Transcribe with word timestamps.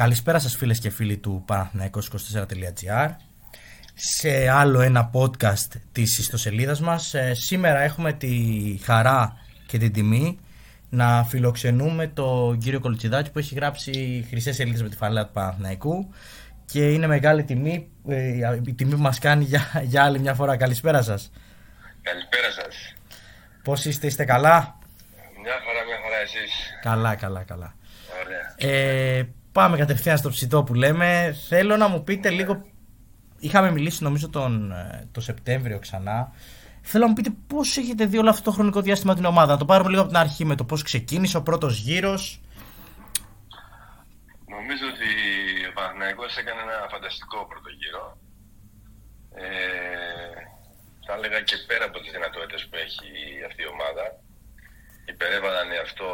Καλησπέρα 0.00 0.38
σας 0.38 0.56
φίλες 0.56 0.78
και 0.78 0.90
φίλοι 0.90 1.16
του 1.16 1.44
Παναθηναϊκός24.gr 1.48 3.10
σε 3.94 4.48
άλλο 4.48 4.80
ένα 4.80 5.10
podcast 5.12 5.80
της 5.92 6.18
ιστοσελίδας 6.18 6.80
μας. 6.80 7.14
Ε, 7.14 7.34
σήμερα 7.34 7.80
έχουμε 7.80 8.12
τη 8.12 8.30
χαρά 8.82 9.38
και 9.66 9.78
την 9.78 9.92
τιμή 9.92 10.38
να 10.88 11.24
φιλοξενούμε 11.24 12.06
τον 12.06 12.58
κύριο 12.58 12.80
Κολτσιδάκη 12.80 13.30
που 13.30 13.38
έχει 13.38 13.54
γράψει 13.54 14.26
χρυσές 14.28 14.54
σελίδες 14.54 14.82
με 14.82 14.88
τη 14.88 14.96
φανέλα 14.96 15.26
του 15.26 15.32
Παναθηναϊκού 15.32 16.14
και 16.64 16.92
είναι 16.92 17.06
μεγάλη 17.06 17.44
τιμή, 17.44 17.88
ε, 18.08 18.60
η 18.64 18.74
τιμή 18.74 18.94
που 18.94 19.00
μας 19.00 19.18
κάνει 19.18 19.44
για, 19.44 19.82
για 19.82 20.04
άλλη 20.04 20.18
μια 20.18 20.34
φορά. 20.34 20.56
Καλησπέρα 20.56 21.02
σας. 21.02 21.30
Καλησπέρα 22.02 22.50
σας. 22.50 22.94
Πώς 23.62 23.84
είστε, 23.84 24.06
είστε 24.06 24.24
καλά; 24.24 24.78
Μια 25.42 25.54
φορά, 25.64 25.84
μια 25.86 25.98
φορά 26.04 26.16
εσείς. 26.22 26.52
Καλά, 26.82 27.14
καλά, 27.14 27.42
καλά. 27.42 27.74
Ωραία. 28.24 28.74
Ε, 28.74 29.28
πάμε 29.60 29.76
κατευθείαν 29.76 30.18
στο 30.18 30.30
ψητό 30.30 30.62
που 30.62 30.74
λέμε. 30.74 31.36
Θέλω 31.48 31.76
να 31.76 31.88
μου 31.88 32.04
πείτε 32.04 32.30
λίγο. 32.30 32.64
Είχαμε 33.38 33.70
μιλήσει 33.70 34.02
νομίζω 34.02 34.28
τον 34.28 34.72
ε, 34.72 35.08
το 35.12 35.20
Σεπτέμβριο 35.20 35.78
ξανά. 35.78 36.32
Θέλω 36.82 37.02
να 37.04 37.08
μου 37.10 37.16
πείτε 37.16 37.30
πώς 37.46 37.76
έχετε 37.76 38.04
δει 38.06 38.18
όλο 38.18 38.30
αυτό 38.30 38.42
το 38.42 38.50
χρονικό 38.50 38.80
διάστημα 38.80 39.14
την 39.14 39.24
ομάδα. 39.24 39.52
Να 39.52 39.58
το 39.58 39.64
πάρουμε 39.64 39.90
λίγο 39.90 40.00
από 40.00 40.10
την 40.10 40.20
αρχή 40.20 40.44
με 40.44 40.54
το 40.54 40.64
πώς 40.64 40.82
ξεκίνησε 40.82 41.36
ο 41.36 41.42
πρώτος 41.42 41.78
γύρος. 41.78 42.40
Νομίζω 44.56 44.84
ότι 44.92 45.10
ο 45.70 45.72
Παναθηναϊκός 45.76 46.36
έκανε 46.36 46.60
ένα 46.66 46.76
φανταστικό 46.90 47.38
πρώτο 47.50 47.68
γύρο. 47.80 48.18
Ε, 49.34 49.46
θα 51.06 51.12
έλεγα 51.16 51.40
και 51.40 51.56
πέρα 51.66 51.84
από 51.84 51.98
τις 52.00 52.12
δυνατότητες 52.12 52.66
που 52.66 52.76
έχει 52.86 53.08
αυτή 53.48 53.62
η 53.62 53.70
ομάδα. 53.74 54.04
Υπερέβαλαν 55.12 55.68
αυτό 55.86 56.06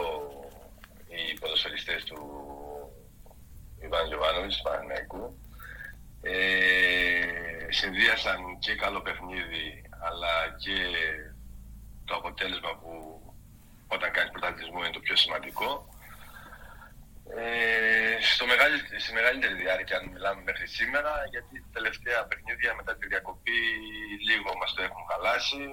οι 1.15 1.39
ποδοσφαιριστές 1.41 2.05
του 2.05 2.21
Ιβάν 3.87 4.07
Γιωβάνοβιτς 4.07 4.57
του 4.57 4.63
Παναθηναϊκού. 4.63 5.25
Ε, 6.23 6.37
συνδύασαν 7.69 8.59
και 8.59 8.75
καλό 8.75 9.01
παιχνίδι 9.01 9.67
αλλά 10.07 10.35
και 10.63 10.77
το 12.05 12.15
αποτέλεσμα 12.15 12.73
που 12.81 12.91
όταν 13.87 14.11
κάνεις 14.13 14.31
πρωταθλητισμό 14.31 14.79
είναι 14.81 14.97
το 14.99 15.05
πιο 15.07 15.17
σημαντικό. 15.17 15.71
Ε, 17.37 18.17
στο 18.35 18.47
μεγάλη, 18.47 18.77
στη 19.05 19.13
μεγαλύτερη 19.13 19.55
διάρκεια, 19.55 19.97
αν 19.99 20.09
μιλάμε 20.13 20.43
μέχρι 20.43 20.67
σήμερα, 20.67 21.13
γιατί 21.33 21.55
τα 21.61 21.71
τελευταία 21.73 22.21
παιχνίδια 22.29 22.75
μετά 22.75 22.97
τη 22.97 23.07
διακοπή 23.07 23.61
λίγο 24.29 24.51
μας 24.61 24.75
το 24.75 24.83
έχουν 24.83 25.05
χαλάσει. 25.11 25.65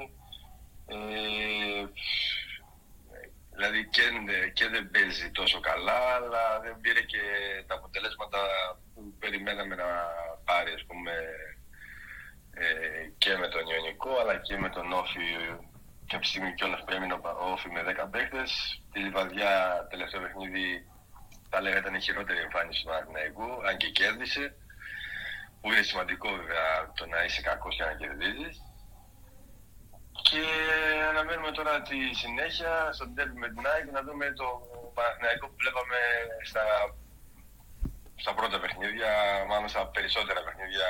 Ε, 0.87 1.83
δηλαδή 3.55 3.79
και, 3.95 4.03
και 4.53 4.67
δεν 4.67 4.89
παίζει 4.91 5.31
τόσο 5.31 5.59
καλά, 5.59 6.01
αλλά 6.17 6.59
δεν 6.63 6.79
πήρε 6.81 7.01
και 7.01 7.23
τα 7.67 7.75
αποτελέσματα 7.75 8.39
που 8.93 9.01
περιμέναμε 9.19 9.75
να 9.75 9.89
πάρει, 10.45 10.71
ας 10.73 10.83
πούμε, 10.87 11.13
ε, 12.53 12.67
και 13.17 13.37
με 13.37 13.47
τον 13.47 13.63
Ιωνικό, 13.67 14.11
αλλά 14.21 14.35
και 14.37 14.57
με 14.57 14.69
τον 14.69 14.93
Όφη 14.93 15.27
και 16.07 16.15
από 16.15 16.27
τη 16.27 16.31
στιγμή 16.31 16.53
κιόλας 16.53 16.83
που 16.83 16.93
έμεινε 16.93 17.13
ο 17.13 17.51
Όφη 17.53 17.69
με 17.69 17.81
10 17.83 18.07
παίχτες. 18.11 18.51
Τη 18.91 18.99
Λιβαδιά 18.99 19.87
τελευταίο 19.89 20.21
παιχνίδι 20.21 20.65
θα 21.49 21.61
λέγα 21.61 21.77
ήταν 21.77 21.95
η 21.95 22.01
χειρότερη 22.01 22.39
εμφάνιση 22.39 22.81
του 22.81 22.89
Παναθηναϊκού, 22.89 23.49
αν 23.67 23.77
και 23.77 23.89
κέρδισε. 23.89 24.55
Που 25.61 25.71
είναι 25.71 25.81
σημαντικό 25.81 26.29
βέβαια 26.29 26.91
το 26.95 27.05
να 27.05 27.23
είσαι 27.23 27.41
κακός 27.41 27.75
και 27.75 27.83
να 27.83 27.93
κερδίζεις. 27.93 28.55
Και 30.29 30.43
αναμένουμε 31.11 31.51
τώρα 31.57 31.73
τη 31.89 31.99
συνέχεια 32.21 32.73
στον 32.97 33.09
τέλειο 33.15 33.37
με 33.43 33.47
την 33.53 33.63
ΑΕΚ 33.71 33.85
να 33.95 34.01
δούμε 34.07 34.25
το 34.41 34.47
Παναθηναϊκό 34.97 35.45
που 35.49 35.57
βλέπαμε 35.63 35.99
στα, 36.49 36.65
στα 38.23 38.31
πρώτα 38.37 38.57
παιχνίδια, 38.63 39.11
μάλλον 39.49 39.69
στα 39.73 39.81
περισσότερα 39.95 40.41
παιχνίδια 40.45 40.87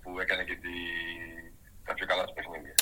που 0.00 0.10
έκανε 0.22 0.42
και 0.48 0.56
τη, 0.62 0.74
τα 1.86 1.92
πιο 1.96 2.06
καλά 2.10 2.24
του 2.24 2.34
παιχνίδια. 2.38 2.74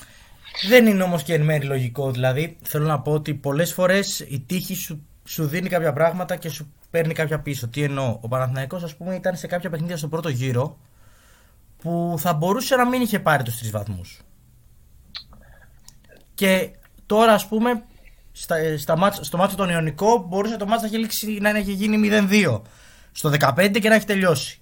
Δεν 0.69 0.87
είναι 0.87 1.03
όμως 1.03 1.23
και 1.23 1.35
εν 1.35 1.43
μέρει 1.43 1.65
λογικό. 1.67 2.11
Δηλαδή, 2.11 2.45
θέλω 2.63 2.87
να 2.87 3.01
πω 3.01 3.13
ότι 3.13 3.35
πολλές 3.35 3.73
φορές 3.73 4.21
η 4.21 4.41
τύχη 4.41 4.75
σου, 4.75 5.07
σου 5.25 5.47
δίνει 5.47 5.69
κάποια 5.69 5.93
πράγματα 5.93 6.37
και 6.37 6.49
σου 6.49 6.73
παίρνει 6.91 7.15
κάποια 7.15 7.41
πίσω. 7.41 7.69
Τι 7.69 7.83
εννοώ; 7.83 8.19
Ο 8.21 8.29
Παναθηναϊκός 8.29 8.83
ας 8.83 8.97
πούμε 8.97 9.15
ήταν 9.15 9.37
σε 9.37 9.47
κάποια 9.47 9.71
παιχνίδια 9.71 9.97
στο 9.97 10.09
πρώτο 10.09 10.29
γύρο 10.29 10.79
που 11.79 12.15
θα 12.19 12.33
μπορούσε 12.35 12.77
να 12.77 12.87
μην 12.89 13.01
είχε 13.01 13.21
πάρει 13.21 13.43
τους 13.43 13.59
τρεις 13.59 13.71
βαθμούς. 13.71 14.21
Και 16.35 16.71
τώρα 17.07 17.33
ας 17.33 17.47
πούμε 17.47 17.83
στα, 18.33 18.79
στα 18.79 18.97
μάτς, 18.97 19.19
στο 19.23 19.37
μάτσο 19.37 19.57
των 19.57 19.69
Ιωνικό 19.69 20.27
μπορούσε 20.29 20.57
το 20.57 20.67
μάτσο 20.67 20.87
να 20.87 20.93
έχει, 20.93 20.99
λήξει, 20.99 21.39
να 21.41 21.49
έχει 21.49 21.73
γίνει 21.73 22.29
0-2 22.31 22.61
στο 23.13 23.33
15 23.41 23.81
και 23.81 23.89
να 23.89 23.95
έχει 23.95 24.07
τελειώσει. 24.07 24.59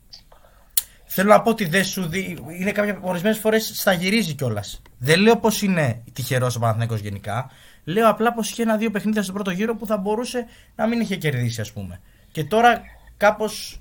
Θέλω 1.05 1.29
να 1.29 1.43
πω 1.43 1.51
ότι 1.51 1.65
δεν 1.65 1.85
σου 1.85 2.09
δει. 2.09 2.39
Είναι 2.59 2.73
κάποια 2.73 2.99
ορισμένες 3.01 3.39
φορές 3.39 3.73
στα 3.75 3.93
γυρίζει 3.93 4.35
κιόλας. 4.35 4.83
Δεν 4.99 5.21
λέω 5.21 5.37
πως 5.37 5.63
είναι 5.63 6.05
τυχερός 6.13 6.57
ο 6.57 6.59
Παναθηναϊκός 6.59 7.01
γενικά. 7.01 7.51
Λέω 7.85 8.09
απλά 8.09 8.33
πως 8.33 8.51
είχε 8.51 8.63
ένα-δύο 8.63 8.91
παιχνίδια 8.91 9.23
στο 9.23 9.33
πρώτο 9.33 9.51
γύρο 9.51 9.77
που 9.77 9.87
θα 9.87 9.97
μπορούσε 9.97 10.47
να 10.75 10.87
μην 10.87 11.01
είχε 11.01 11.17
κερδίσει, 11.17 11.61
ας 11.61 11.73
πούμε. 11.73 12.01
Και 12.33 12.45
τώρα 12.45 12.83
κάπως 13.17 13.79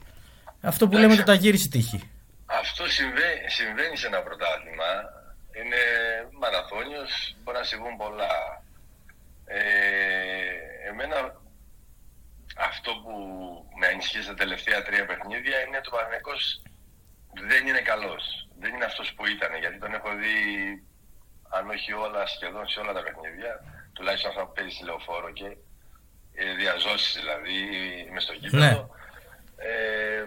αυτό 0.62 0.88
που 0.88 0.98
λέμε 0.98 1.16
το 1.16 1.24
τα 1.24 1.34
γύρισε 1.34 1.70
τύχη. 1.70 2.02
Αυτό 2.46 2.88
συμβαίνει, 2.88 3.42
συμβαίνει 3.48 3.98
σε 3.98 4.08
ένα 4.08 4.20
πρωτάθλημα. 4.22 4.90
Είναι 5.64 5.84
μαραθώνιος, 6.40 7.36
μπορεί 7.44 7.58
να 7.58 7.64
συμβούν 7.64 7.98
πολλά. 7.98 8.64
Ε, 9.46 9.60
εμένα 10.90 11.42
αυτό 12.58 12.92
που 13.04 13.14
με 13.80 13.88
ανησυχεί 13.88 14.22
στα 14.22 14.34
τελευταία 14.34 14.84
τρία 14.84 15.06
παιχνίδια 15.06 15.60
είναι 15.60 15.78
ότι 15.78 15.88
ο 15.88 15.92
Παναγενικός 15.92 16.62
δεν 17.50 17.68
είναι 17.68 17.82
καλός. 17.82 18.48
Δεν 18.60 18.74
είναι 18.74 18.86
αυτός 18.86 19.14
που 19.14 19.28
ήταν, 19.28 19.56
γιατί 19.56 19.78
τον 19.80 19.94
έχω 19.94 20.10
δει 20.16 20.36
αν 21.50 21.70
όχι 21.70 21.94
όλα, 21.94 22.26
σχεδόν 22.26 22.68
σε 22.68 22.80
όλα 22.80 22.94
τα 22.94 23.04
παιχνίδια, 23.04 23.64
τουλάχιστον 23.94 24.32
αυτά 24.32 24.46
που 24.46 24.54
παίζει 24.54 24.84
λεωφόρο 24.84 25.32
και 25.32 25.58
ε, 26.34 26.54
διαζώσεις 26.54 27.14
δηλαδή, 27.14 27.60
μες 28.12 28.24
στο 28.24 28.34
γήπεδο. 28.34 28.66
Ναι. 28.66 28.86
Ε, 29.58 30.24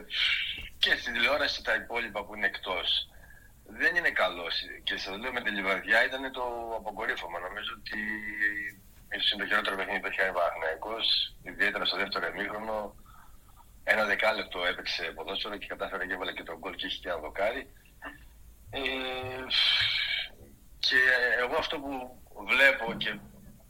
και 0.79 0.97
στην 0.97 1.13
τηλεόραση 1.13 1.63
τα 1.63 1.75
υπόλοιπα 1.75 2.25
που 2.25 2.35
είναι 2.35 2.47
εκτός. 2.47 3.09
Δεν 3.67 3.97
είναι 3.97 4.11
καλός. 4.11 4.55
Και 4.83 4.97
σας 4.97 5.19
λέω 5.19 5.33
με 5.33 5.43
τη 5.43 5.51
Λιβαδιά 5.51 6.05
ήταν 6.05 6.33
το 6.33 6.75
αποκορύφωμα. 6.79 7.39
Νομίζω 7.39 7.73
ότι 7.79 7.99
ίσως 9.17 9.31
είναι 9.31 9.43
το 9.43 9.49
χειρότερο 9.49 9.77
παιχνίδι 9.77 10.01
που 10.01 10.07
έχει 10.07 10.17
κάνει 10.17 10.31
ο 10.31 10.39
Παναθηναϊκός, 10.39 11.35
ιδιαίτερα 11.43 11.85
στο 11.85 11.97
δεύτερο 11.97 12.27
εμίχρονο. 12.27 12.95
Ένα 13.85 14.05
δεκάλεπτο 14.05 14.65
έπαιξε 14.65 15.03
ποδόσφαιρο 15.15 15.57
και 15.57 15.67
κατάφερε 15.67 16.07
και 16.07 16.13
έβαλε 16.13 16.33
και 16.33 16.43
τον 16.43 16.59
γκολ 16.59 16.75
και 16.75 16.87
είχε 16.87 16.99
και 17.01 17.09
ένα 17.09 17.19
δοκάρι. 17.19 17.63
Ε, 18.71 18.81
και 20.79 21.01
εγώ 21.39 21.57
αυτό 21.57 21.79
που 21.79 21.91
βλέπω 22.51 22.95
και 23.03 23.19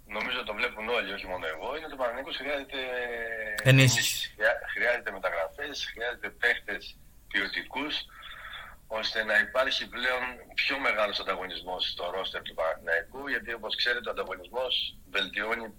νομίζω 0.06 0.42
το 0.44 0.54
βλέπουν 0.54 0.88
όλοι, 0.88 1.12
όχι 1.12 1.26
μόνο 1.26 1.46
εγώ, 1.46 1.76
είναι 1.76 1.84
ότι 1.84 1.94
ο 1.94 1.96
Παναγενικός 1.96 2.36
χρειάζεται 2.36 2.78
Ενίσχυση. 3.62 4.34
Χρειάζεται 4.72 5.10
μεταγραφές, 5.10 5.88
χρειάζεται 5.92 6.28
παίχτες 6.28 6.96
ποιοτικούς, 7.28 7.94
ώστε 8.86 9.24
να 9.24 9.38
υπάρχει 9.38 9.88
πλέον 9.88 10.22
πιο 10.54 10.78
μεγάλος 10.78 11.20
ανταγωνισμός 11.20 11.88
στο 11.90 12.10
ρόστερ 12.10 12.42
του 12.42 12.54
Παναθηναϊκού, 12.54 13.28
γιατί 13.28 13.52
όπως 13.52 13.76
ξέρετε 13.76 14.08
ο 14.08 14.12
ανταγωνισμός 14.12 14.96
βελτιώνει 15.10 15.74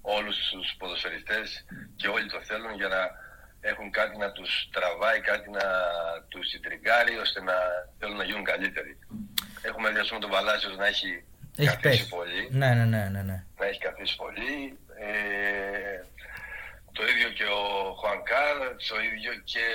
όλους 0.00 0.36
τους 0.50 0.74
ποδοσφαιριστές 0.78 1.64
και 1.96 2.08
όλοι 2.08 2.26
το 2.30 2.40
θέλουν 2.42 2.74
για 2.74 2.88
να 2.88 3.00
έχουν 3.60 3.90
κάτι 3.90 4.16
να 4.16 4.32
τους 4.32 4.68
τραβάει, 4.72 5.20
κάτι 5.20 5.50
να 5.50 5.64
τους 6.28 6.48
συντριγκάρει, 6.48 7.16
ώστε 7.18 7.42
να 7.42 7.54
θέλουν 7.98 8.16
να 8.16 8.24
γίνουν 8.24 8.44
καλύτεροι. 8.44 8.98
Έχουμε 9.62 9.90
δει 9.90 9.98
ας 9.98 10.08
πούμε 10.08 10.20
τον 10.20 10.30
Παλάσιος 10.30 10.76
να 10.76 10.86
έχει, 10.86 11.24
Έχει 11.56 11.66
καθίσει 11.68 11.80
πέσει. 11.82 12.08
πολύ 12.08 12.48
Ναι, 12.50 12.74
ναι, 12.74 12.84
ναι, 12.84 13.08
ναι. 13.12 13.22
ναι. 13.22 13.44
να 13.58 13.66
έχει 13.66 13.80
καθίσει 13.80 14.16
πολύ. 14.16 14.78
Ε, 15.00 16.02
το 16.92 17.02
ίδιο 17.06 17.28
και 17.28 17.44
ο 17.44 17.94
Χουανκάρ, 17.98 18.56
το 18.88 18.96
ίδιο 19.08 19.32
και. 19.44 19.66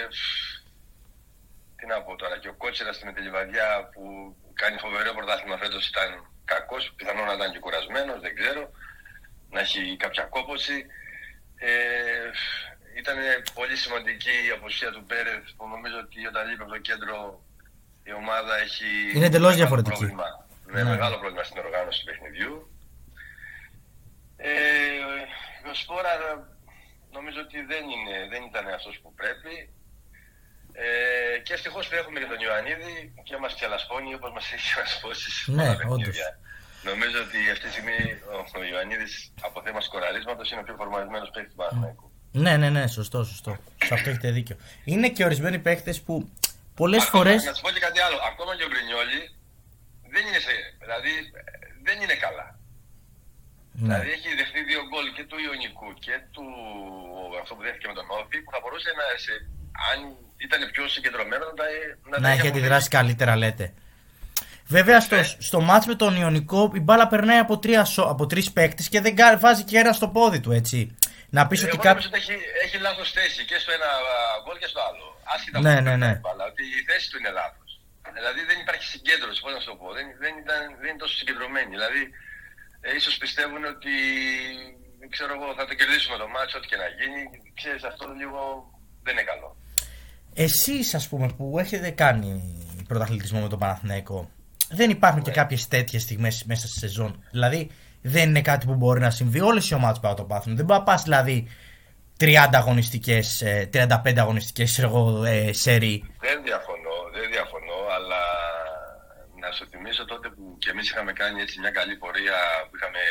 Τι 1.83 1.89
να 1.89 2.01
πω 2.01 2.15
τώρα, 2.15 2.37
και 2.39 2.47
ο 2.53 2.53
Κότσερα 2.53 2.93
στην 2.93 3.07
Μετελιβαδιά 3.07 3.89
που 3.93 4.03
κάνει 4.53 4.77
φοβερό 4.77 5.13
πρωτάθλημα 5.13 5.57
φέτος 5.57 5.87
ήταν 5.87 6.09
κακός, 6.45 6.93
πιθανόν 6.95 7.25
να 7.25 7.33
ήταν 7.33 7.51
και 7.51 7.59
κουρασμένος, 7.59 8.19
δεν 8.25 8.35
ξέρω, 8.35 8.63
να 9.53 9.59
έχει 9.59 9.81
κάποια 10.03 10.23
κόπωση. 10.23 10.85
Ε, 11.55 11.71
ήταν 12.99 13.17
πολύ 13.53 13.75
σημαντική 13.83 14.35
η 14.47 14.51
απουσία 14.57 14.91
του 14.91 15.03
Πέρεθ 15.09 15.43
που 15.57 15.67
νομίζω 15.67 15.97
ότι 16.05 16.19
όταν 16.31 16.47
λείπει 16.49 16.61
από 16.61 16.71
το 16.71 16.77
κέντρο 16.87 17.43
η 18.03 18.13
ομάδα 18.13 18.53
έχει. 18.65 18.87
Είναι 19.15 19.25
εντελώς 19.31 19.49
μεγάλο 19.55 19.61
διαφορετική. 19.61 19.97
πρόβλημα. 19.97 20.27
Ναι, 20.73 20.83
Ναι. 20.83 20.89
μεγάλο 20.89 21.15
πρόβλημα 21.21 21.43
στην 21.43 21.57
οργάνωση 21.65 21.99
του 21.99 22.05
παιχνιδιού. 22.09 22.53
Ε, 24.37 24.51
ο 25.71 25.73
Σπόρα 25.81 26.13
νομίζω 27.17 27.39
ότι 27.45 27.57
δεν, 27.71 27.83
είναι, 27.93 28.15
δεν 28.31 28.41
ήταν 28.49 28.65
αυτός 28.67 28.99
που 29.01 29.13
πρέπει. 29.13 29.53
Ε, 30.73 30.85
και 31.45 31.53
ευτυχώς 31.57 31.87
που 31.87 31.95
έχουμε 32.01 32.17
και 32.21 32.25
τον 32.33 32.39
Ιωαννίδη 32.45 32.93
και 33.27 33.35
μας 33.37 33.51
ξελασπώνει 33.57 34.13
όπως 34.19 34.31
μας 34.35 34.45
έχει 34.53 34.63
ξελασπώσει 34.69 35.27
σε 35.31 35.51
Ναι, 35.51 35.63
πολλά 35.63 35.75
παιχνίδια. 35.77 36.05
όντως. 36.05 36.17
Νομίζω 36.89 37.17
ότι 37.25 37.39
αυτή 37.55 37.65
τη 37.67 37.71
στιγμή 37.75 37.99
ο, 38.35 38.59
ο 38.59 38.63
Ιωαννίδης 38.71 39.11
από 39.47 39.57
θέμα 39.65 39.79
σκοραρίσματος 39.87 40.45
είναι 40.51 40.61
ο 40.63 40.65
πιο 40.67 40.75
φορμαρισμένο 40.79 41.25
παίκτης 41.33 41.51
του 41.51 41.59
Παναθηναϊκού. 41.61 42.05
Ναι, 42.43 42.53
ναι, 42.61 42.69
ναι, 42.75 42.83
σωστό, 42.97 43.19
σωστό. 43.31 43.51
Σε 43.87 43.93
αυτό 43.93 44.09
έχετε 44.09 44.29
δίκιο. 44.37 44.55
Είναι 44.91 45.09
και 45.15 45.23
ορισμένοι 45.29 45.59
παίχτε 45.65 45.91
που 46.05 46.13
πολλές 46.81 47.03
φορέ. 47.13 47.33
Να 47.35 47.53
σου 47.53 47.61
πω 47.65 47.71
και 47.75 47.83
κάτι 47.87 47.99
άλλο. 48.05 48.17
Ακόμα 48.31 48.51
και 48.57 48.63
ο 48.67 48.69
Γκρινιόλη 48.71 49.21
δεν 50.13 50.23
είναι, 50.27 50.39
σε, 50.45 50.53
δηλαδή, 50.83 51.13
δεν 51.87 51.95
είναι 52.01 52.15
καλά. 52.25 52.47
Ναι. 53.75 53.81
Δηλαδή 53.87 54.09
έχει 54.17 54.29
δεχτεί 54.41 54.59
δύο 54.69 54.81
γκολ 54.89 55.05
και 55.15 55.23
του 55.29 55.37
Ιωνικού 55.47 55.89
και 56.05 56.15
του 56.33 56.45
αυτό 57.41 57.51
που 57.55 57.63
δέχτηκε 57.65 57.87
με 57.91 57.95
τον 57.99 58.07
Όφη 58.19 58.37
που 58.43 58.51
θα 58.55 58.59
μπορούσε 58.61 58.89
να 58.99 59.05
σε, 59.25 59.33
αν 59.91 60.15
ήταν 60.37 60.71
πιο 60.71 60.87
συγκεντρωμένο 60.87 61.45
να, 61.45 61.65
να, 62.09 62.19
να 62.19 62.29
έχει 62.29 62.47
αντιδράσει 62.47 62.89
καλύτερα 62.89 63.35
λέτε. 63.35 63.73
Βέβαια 64.67 64.99
στο, 64.99 65.15
ναι. 65.15 65.23
στο 65.23 65.59
μάτς 65.61 65.85
με 65.85 65.95
τον 65.95 66.15
Ιωνικό 66.15 66.71
η 66.75 66.79
μπάλα 66.79 67.07
περνάει 67.07 67.37
από, 67.37 67.59
τρία, 67.59 67.87
από 67.97 68.25
τρεις 68.25 68.51
παίκτες 68.51 68.89
και 68.89 69.01
δεν 69.01 69.15
βάζει 69.39 69.63
και 69.63 69.77
ένα 69.77 69.91
στο 69.93 70.07
πόδι 70.07 70.39
του 70.39 70.51
έτσι. 70.51 70.97
Να 71.29 71.47
πεις 71.47 71.63
ε, 71.63 71.65
ότι 71.65 71.77
κάποιο. 71.77 72.09
Έχει, 72.11 72.35
έχει 72.63 72.77
λάθος 72.77 73.11
θέση 73.17 73.41
και 73.49 73.57
στο 73.63 73.71
ένα 73.77 73.89
γκολ 74.43 74.57
και 74.63 74.69
στο 74.73 74.81
άλλο. 74.89 75.05
Άσχετα 75.33 75.59
ναι, 75.65 75.75
ναι, 75.85 75.95
ναι. 76.03 76.11
Μπάλα, 76.23 76.45
ότι 76.51 76.63
η 76.79 76.81
θέση 76.89 77.05
του 77.09 77.17
είναι 77.19 77.31
λάθος. 77.39 77.69
Δηλαδή 78.17 78.41
δεν 78.49 78.57
υπάρχει 78.63 78.85
συγκέντρωση, 78.95 79.39
πώς 79.43 79.51
να 79.55 79.59
σου 79.59 79.69
το 79.71 79.75
πω. 79.79 79.87
Δεν, 79.97 80.05
δεν, 80.23 80.33
ήταν, 80.43 80.59
δεν 80.81 80.89
είναι 80.89 81.01
τόσο 81.03 81.15
συγκεντρωμένη. 81.21 81.69
Δηλαδή 81.77 82.01
ε, 82.85 82.89
ίσως 82.99 83.15
πιστεύουν 83.23 83.63
ότι 83.73 83.93
ξέρω 85.15 85.31
εγώ, 85.37 85.47
θα 85.59 85.65
το 85.69 85.73
κερδίσουμε 85.79 86.15
το 86.23 86.27
μάτσο, 86.35 86.57
ό,τι 86.57 86.67
και 86.71 86.79
να 86.83 86.87
γίνει. 86.99 87.21
Ξέρεις, 87.59 87.83
αυτό 87.91 88.03
λίγο 88.21 88.41
δεν 89.05 89.13
είναι 89.13 89.27
καλό. 89.31 89.49
Εσείς 90.33 90.93
ας 90.93 91.07
πούμε 91.07 91.29
που 91.37 91.59
έχετε 91.59 91.89
κάνει 91.89 92.57
πρωταθλητισμό 92.87 93.39
με 93.39 93.47
τον 93.47 93.59
Παναθηναϊκό 93.59 94.29
δεν 94.69 94.89
υπάρχουν 94.89 95.19
ναι. 95.19 95.25
και 95.25 95.31
κάποιες 95.31 95.67
τέτοιες 95.67 96.01
στιγμές 96.01 96.43
μέσα 96.43 96.67
στη 96.67 96.79
σεζόν; 96.79 97.23
Δηλαδή 97.31 97.71
δεν 98.01 98.29
είναι 98.29 98.41
κάτι 98.41 98.65
που 98.65 98.75
μπορεί 98.75 98.99
να 98.99 99.09
συμβεί; 99.09 99.39
Όλες 99.41 99.69
οι 99.69 99.73
ομάδες 99.73 99.99
πάω 99.99 100.13
το 100.13 100.23
πάθουν. 100.23 100.55
Δεν 100.55 100.65
μπορεί 100.65 100.79
να 100.79 100.85
πας 100.85 101.03
δηλαδή 101.03 101.47
30 102.19 102.35
αγωνιστικές, 102.51 103.43
35 103.73 104.17
αγωνιστικές 104.17 104.71
σερί. 105.51 105.95
Δεν 106.19 106.37
διαφωνώ, 106.43 106.97
δεν 107.15 107.25
διαφωνώ, 107.31 107.79
αλλά 107.95 108.21
να 109.41 109.49
σου 109.55 109.63
θυμίσω 109.71 110.05
τότε 110.05 110.27
που 110.35 110.43
και 110.61 110.69
εμείς 110.73 110.89
είχαμε 110.89 111.13
κάνει 111.21 111.41
έτσι 111.41 111.59
μια 111.59 111.73
καλή 111.79 111.95
πορεία 112.03 112.37
που 112.67 112.75
είχαμε 112.77 113.01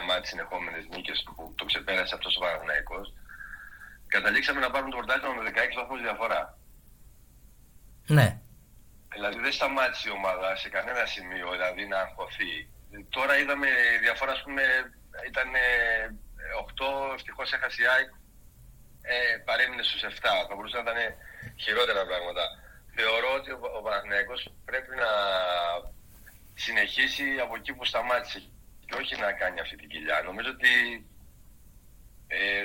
9 0.00 0.06
μάτς 0.08 0.28
συνεχόμενες 0.28 0.84
νίκες 0.92 1.18
που 1.24 1.52
το 1.58 1.64
ξεπέρασε 1.64 2.14
αυτός 2.18 2.36
ο 2.36 2.40
Παναγναϊκό. 2.44 3.00
Καταλήξαμε 4.14 4.60
να 4.60 4.70
πάρουμε 4.70 4.90
το 4.90 4.96
πρωτάθλημα 5.00 5.34
με 5.34 5.50
16 5.50 5.52
βαθμούς 5.80 6.00
διαφορά. 6.06 6.42
Ναι. 8.16 8.28
Δηλαδή 9.14 9.38
δεν 9.44 9.52
σταμάτησε 9.52 10.08
η 10.08 10.12
ομάδα 10.20 10.56
σε 10.56 10.68
κανένα 10.68 11.04
σημείο 11.14 11.50
δηλαδή, 11.50 11.82
να 11.86 11.98
αγχωθεί. 12.04 12.52
Τώρα 13.16 13.34
είδαμε 13.40 13.68
διαφορά, 14.04 14.32
ας 14.32 14.42
πούμε, 14.42 14.62
ήταν 15.30 15.48
8, 17.10 17.14
ευτυχώς 17.16 17.52
έχασε 17.52 17.82
η 17.82 17.86
ΑΕΚ, 17.94 18.10
ε, 19.12 19.36
παρέμεινε 19.48 19.82
στους 19.82 20.02
7. 20.02 20.46
Θα 20.48 20.54
μπορούσε 20.54 20.76
να 20.76 20.84
ήταν 20.86 20.98
χειρότερα 21.62 22.02
πράγματα. 22.10 22.44
Θεωρώ 22.96 23.30
ότι 23.38 23.50
ο, 23.50 23.58
ο 23.78 23.80
Παναθηναϊκός 23.82 24.40
πρέπει 24.64 24.92
να 25.04 25.10
συνεχίσει 26.64 27.26
από 27.44 27.54
εκεί 27.58 27.72
που 27.74 27.84
σταμάτησε 27.84 28.38
και 28.86 28.94
όχι 29.00 29.14
να 29.24 29.32
κάνει 29.40 29.60
αυτή 29.60 29.76
την 29.76 29.88
κοιλιά. 29.88 30.22
Νομίζω 30.28 30.50
ότι 30.56 30.72
ε, 32.26 32.64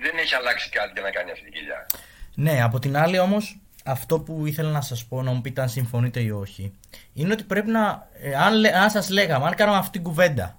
δεν 0.00 0.11
έχει 0.22 0.34
αλλάξει 0.34 0.68
κάτι 0.68 0.90
για 0.92 1.02
να 1.02 1.10
κάνει 1.10 1.30
αυτή 1.30 1.44
την 1.44 1.52
κοιλιά. 1.52 1.86
Ναι, 2.34 2.62
από 2.62 2.78
την 2.78 2.96
άλλη 2.96 3.18
όμως 3.18 3.56
αυτό 3.84 4.20
που 4.20 4.46
ήθελα 4.46 4.70
να 4.70 4.80
σας 4.80 5.04
πω, 5.04 5.22
να 5.22 5.30
μου 5.32 5.40
πείτε 5.40 5.60
αν 5.60 5.68
συμφωνείτε 5.68 6.20
ή 6.20 6.30
όχι, 6.30 6.72
είναι 7.12 7.32
ότι 7.32 7.44
πρέπει 7.44 7.70
να, 7.70 8.08
ε, 8.22 8.34
αν, 8.34 8.64
αν 8.64 8.90
σας 8.90 9.10
λέγαμε, 9.10 9.46
αν 9.46 9.54
κάναμε 9.54 9.78
αυτή 9.78 9.90
την 9.90 10.02
κουβέντα, 10.02 10.58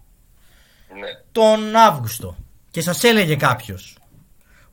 ναι. 1.00 1.08
τον 1.32 1.76
Αύγουστο, 1.76 2.38
και 2.72 2.82
σας 2.82 3.04
έλεγε 3.04 3.36
κάποιος 3.36 3.98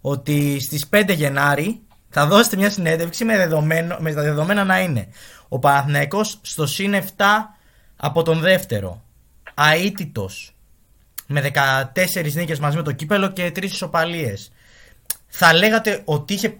ότι 0.00 0.60
στις 0.60 0.88
5 0.92 1.14
Γενάρη 1.14 1.80
θα 2.08 2.26
δώσετε 2.26 2.56
μια 2.56 2.70
συνέντευξη 2.70 3.24
με, 3.24 3.36
δεδομένο, 3.36 3.96
με 4.00 4.14
τα 4.14 4.22
δεδομένα 4.22 4.64
να 4.64 4.80
είναι 4.80 5.08
ο 5.48 5.58
Παναθηναϊκός 5.58 6.38
στο 6.42 6.66
συν 6.66 6.94
7 6.94 7.24
από 7.96 8.22
τον 8.22 8.40
δεύτερο, 8.40 9.02
αίτητος, 9.74 10.54
με 11.26 11.50
14 11.94 12.32
νίκες 12.34 12.58
μαζί 12.58 12.76
με 12.76 12.82
το 12.82 12.92
κύπελο 12.92 13.28
και 13.32 13.52
3 13.56 13.62
ισοπαλίες 13.62 14.52
θα 15.30 15.48
λέγατε 15.52 16.02
ότι, 16.04 16.34
είχε 16.34 16.56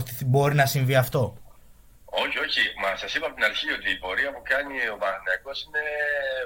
ότι 0.00 0.12
μπορεί 0.24 0.54
να 0.54 0.66
συμβεί 0.66 0.96
αυτό; 0.96 1.22
Όχι, 2.22 2.38
όχι. 2.46 2.62
Μα 2.82 2.90
σας 3.02 3.14
είπα 3.14 3.26
από 3.26 3.34
την 3.38 3.44
αρχή 3.50 3.68
ότι 3.76 3.88
η 3.96 3.98
πορεία 4.04 4.30
που 4.34 4.42
κάνει 4.52 4.76
ο 4.94 4.96
Παναγιακό 5.02 5.52
είναι 5.64 5.82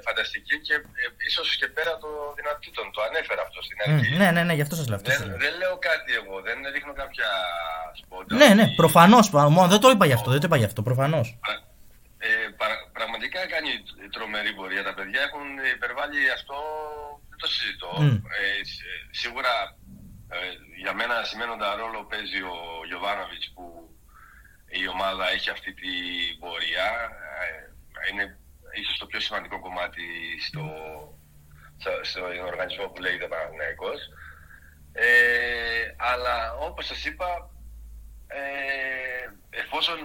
φανταστική 0.06 0.56
και 0.66 0.75
ε, 0.75 1.06
ίσως 1.28 1.48
και 1.60 1.69
πέρα 1.76 1.92
των 2.02 2.12
δυνατήτων. 2.38 2.84
Το 2.94 3.00
ανέφερα 3.08 3.42
αυτό 3.46 3.58
στην 3.66 3.78
αρχή. 3.84 4.08
Mm, 4.12 4.19
ναι, 4.20 4.28
ναι, 4.34 4.42
ναι, 4.46 4.54
γι' 4.58 4.64
αυτό 4.66 4.75
σας 4.80 4.86
λέω. 4.90 5.00
Δεν, 5.10 5.20
δεν 5.44 5.52
λέω 5.60 5.75
κάτι 5.88 6.10
εγώ, 6.20 6.34
δεν 6.46 6.58
ρίχνω 6.75 6.92
κάποια 7.02 7.28
σπόντα. 8.00 8.32
Ναι, 8.40 8.48
ναι, 8.58 8.66
προφανώς. 8.82 9.25
Δεν 9.72 9.80
το 9.84 9.88
είπα 9.92 10.04
γι' 10.10 10.19
αυτό, 10.19 10.28
δεν 10.34 10.40
το 10.42 10.46
είπα 10.48 10.58
γι' 10.62 10.69
αυτό, 10.70 10.80
προφανώς. 10.88 11.26
Ε, 12.26 12.28
πρα, 12.58 12.69
πραγματικά 12.98 13.40
κάνει 13.54 13.70
τρομερή 14.14 14.52
πορεία. 14.58 14.82
Τα 14.88 14.94
παιδιά 14.98 15.20
έχουν 15.28 15.46
υπερβάλει 15.76 16.20
αυτό, 16.38 16.56
δεν 17.30 17.38
το 17.42 17.48
συζητώ. 17.54 17.90
Mm. 18.00 18.16
Ε, 18.38 18.46
σίγουρα 19.22 19.54
ε, 19.62 19.77
για 20.76 20.94
μένα 20.94 21.25
σημαίνοντα 21.25 21.76
ρόλο 21.76 22.04
παίζει 22.04 22.42
ο 22.42 22.56
Γιωβάνοβιτς 22.86 23.52
που 23.54 23.64
η 24.69 24.88
ομάδα 24.88 25.30
έχει 25.30 25.50
αυτή 25.50 25.75
την 25.75 26.38
πορεία. 26.38 26.88
Ε, 27.42 28.10
είναι 28.10 28.38
ίσως 28.80 28.98
το 28.98 29.06
πιο 29.06 29.20
σημαντικό 29.20 29.60
κομμάτι 29.60 30.06
στο, 30.46 30.64
στο, 32.02 32.22
οργανισμό 32.46 32.86
που 32.88 33.00
λέγεται 33.00 33.28
Παναθηναϊκός. 33.28 34.00
Ε, 34.92 35.94
αλλά 35.96 36.54
όπως 36.54 36.86
σας 36.86 37.04
είπα, 37.04 37.50
ε, 38.26 38.38
εφόσον 39.50 39.98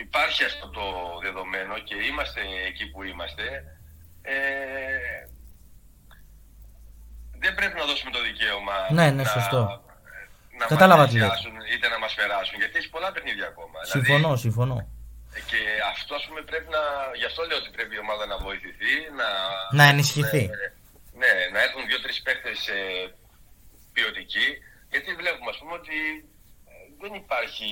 υπάρχει 0.00 0.44
αυτό 0.44 0.70
το 0.70 1.18
δεδομένο 1.22 1.78
και 1.78 1.94
είμαστε 1.94 2.40
εκεί 2.66 2.90
που 2.90 3.02
είμαστε, 3.02 3.64
ε, 4.22 4.36
δεν 7.46 7.54
πρέπει 7.58 7.76
να 7.82 7.86
δώσουμε 7.90 8.10
το 8.16 8.20
δικαίωμα 8.28 8.76
ναι, 8.98 9.06
ναι, 9.16 9.24
σωστό. 9.36 9.60
να, 10.58 10.58
να 10.58 10.64
Κατάλαβα 10.72 11.04
τι 11.08 11.16
είτε 11.72 11.86
να 11.94 11.98
μας 12.04 12.12
περάσουν, 12.18 12.56
γιατί 12.62 12.74
έχει 12.80 12.90
πολλά 12.96 13.08
παιχνίδια 13.14 13.46
ακόμα. 13.52 13.78
Δηλαδή, 13.82 13.94
συμφωνώ, 13.94 14.28
δηλαδή, 14.28 14.44
συμφωνώ. 14.46 14.76
Και 15.50 15.60
αυτό 15.92 16.12
ας 16.20 16.24
πούμε 16.26 16.40
πρέπει 16.50 16.68
να, 16.76 16.82
γι' 17.20 17.28
αυτό 17.30 17.40
λέω 17.48 17.58
ότι 17.62 17.70
πρέπει 17.76 17.94
η 17.98 18.02
ομάδα 18.06 18.24
να 18.32 18.36
βοηθηθεί, 18.46 18.94
να, 19.20 19.28
να 19.78 19.84
ενισχυθεί. 19.92 20.44
Ε, 20.54 20.66
ναι, 21.22 21.34
να 21.54 21.60
έχουν 21.66 21.80
δύο-τρεις 21.88 22.18
παίχτες 22.24 22.58
ε, 22.78 22.80
ποιοτικοί, 23.94 24.48
γιατί 24.92 25.08
βλέπουμε 25.20 25.50
ας 25.54 25.58
πούμε 25.60 25.74
ότι 25.80 25.98
ε, 26.70 26.74
δεν 27.02 27.12
υπάρχει 27.22 27.68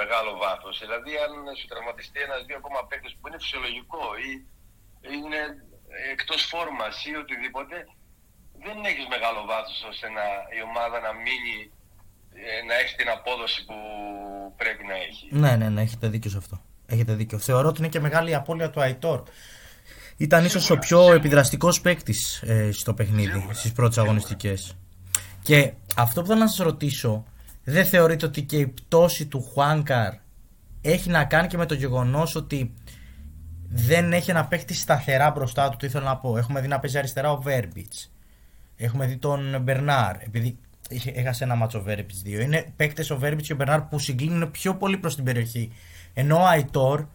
μεγάλο 0.00 0.30
βάθος. 0.42 0.74
Δηλαδή 0.84 1.12
αν 1.24 1.32
σου 1.58 1.66
τραυματιστεί 1.72 2.18
ένας-δύο 2.28 2.56
ακόμα 2.60 2.80
παίχτες 2.88 3.12
που 3.16 3.26
είναι 3.26 3.42
φυσιολογικό 3.42 4.04
ή 4.26 4.30
είναι 5.14 5.40
εκτός 6.14 6.40
φόρμας 6.50 6.96
ή 7.10 7.12
οτιδήποτε, 7.22 7.76
δεν 8.66 8.76
έχεις 8.90 9.06
μεγάλο 9.14 9.40
βάθος 9.50 9.78
ώστε 9.90 10.06
να, 10.16 10.26
η 10.58 10.60
ομάδα 10.70 10.96
να 11.06 11.12
μείνει, 11.24 11.56
ε, 12.48 12.66
να 12.68 12.74
έχει 12.82 12.94
την 13.00 13.08
απόδοση 13.16 13.60
που 13.68 13.78
πρέπει 14.60 14.84
να 14.90 14.96
έχει. 15.06 15.26
Ναι, 15.42 15.52
ναι, 15.60 15.68
ναι, 15.74 15.82
έχετε 15.86 16.06
δίκιο 16.08 16.30
σε 16.30 16.38
αυτό. 16.42 16.56
Έχετε 16.86 17.12
δίκιο. 17.14 17.38
Θεωρώ 17.38 17.68
ότι 17.68 17.78
είναι 17.80 17.88
και 17.94 18.00
μεγάλη 18.00 18.30
η 18.30 18.34
απώλεια 18.34 18.70
του 18.70 18.80
Αϊτόρ. 18.80 19.22
Ήταν 20.16 20.44
ίσως 20.44 20.70
ο 20.70 20.76
πιο 20.78 21.12
επιδραστικός 21.12 21.80
παίκτης 21.80 22.42
ε, 22.42 22.72
στο 22.72 22.94
παιχνίδι, 22.94 23.48
στις 23.52 23.72
πρώτες 23.72 23.98
αγωνιστικές. 23.98 24.76
Και 25.42 25.72
αυτό 25.96 26.20
που 26.20 26.26
θέλω 26.26 26.40
να 26.40 26.48
σας 26.48 26.58
ρωτήσω, 26.58 27.24
δεν 27.64 27.84
θεωρείτε 27.84 28.26
ότι 28.26 28.42
και 28.42 28.56
η 28.56 28.66
πτώση 28.66 29.26
του 29.26 29.42
Χουάνκαρ 29.42 30.12
έχει 30.80 31.10
να 31.10 31.24
κάνει 31.24 31.48
και 31.48 31.56
με 31.56 31.66
το 31.66 31.74
γεγονός 31.74 32.34
ότι 32.34 32.74
δεν 33.68 34.12
έχει 34.12 34.30
ένα 34.30 34.46
παίκτη 34.46 34.74
σταθερά 34.74 35.30
μπροστά 35.30 35.68
του. 35.68 35.76
Τι 35.76 35.88
θέλω 35.88 36.04
να 36.04 36.16
πω. 36.16 36.38
Έχουμε 36.38 36.60
δει 36.60 36.68
να 36.68 36.78
παίζει 36.78 36.98
αριστερά 36.98 37.30
ο 37.32 37.40
Βέρμπιτς. 37.40 38.12
Έχουμε 38.80 39.06
δει 39.06 39.16
τον 39.16 39.60
Μπερνάρ, 39.60 40.16
επειδή 40.20 40.58
έχασε 41.14 41.44
ένα 41.44 41.54
μάτσο 41.54 41.82
Βέρμπιτς 41.82 42.22
2. 42.24 42.28
Είναι 42.28 42.72
παίκτες 42.76 43.10
ο 43.10 43.16
Βέρμπιτς 43.18 43.46
και 43.46 43.52
ο 43.52 43.56
Μπερνάρ 43.56 43.80
που 43.80 43.98
συγκλίνουν 43.98 44.50
πιο 44.50 44.74
πολύ 44.74 44.96
προς 44.96 45.14
την 45.14 45.24
περιοχή. 45.24 45.72
Ενώ 46.14 46.36
ο 46.36 46.46
Αϊτόρ. 46.46 47.06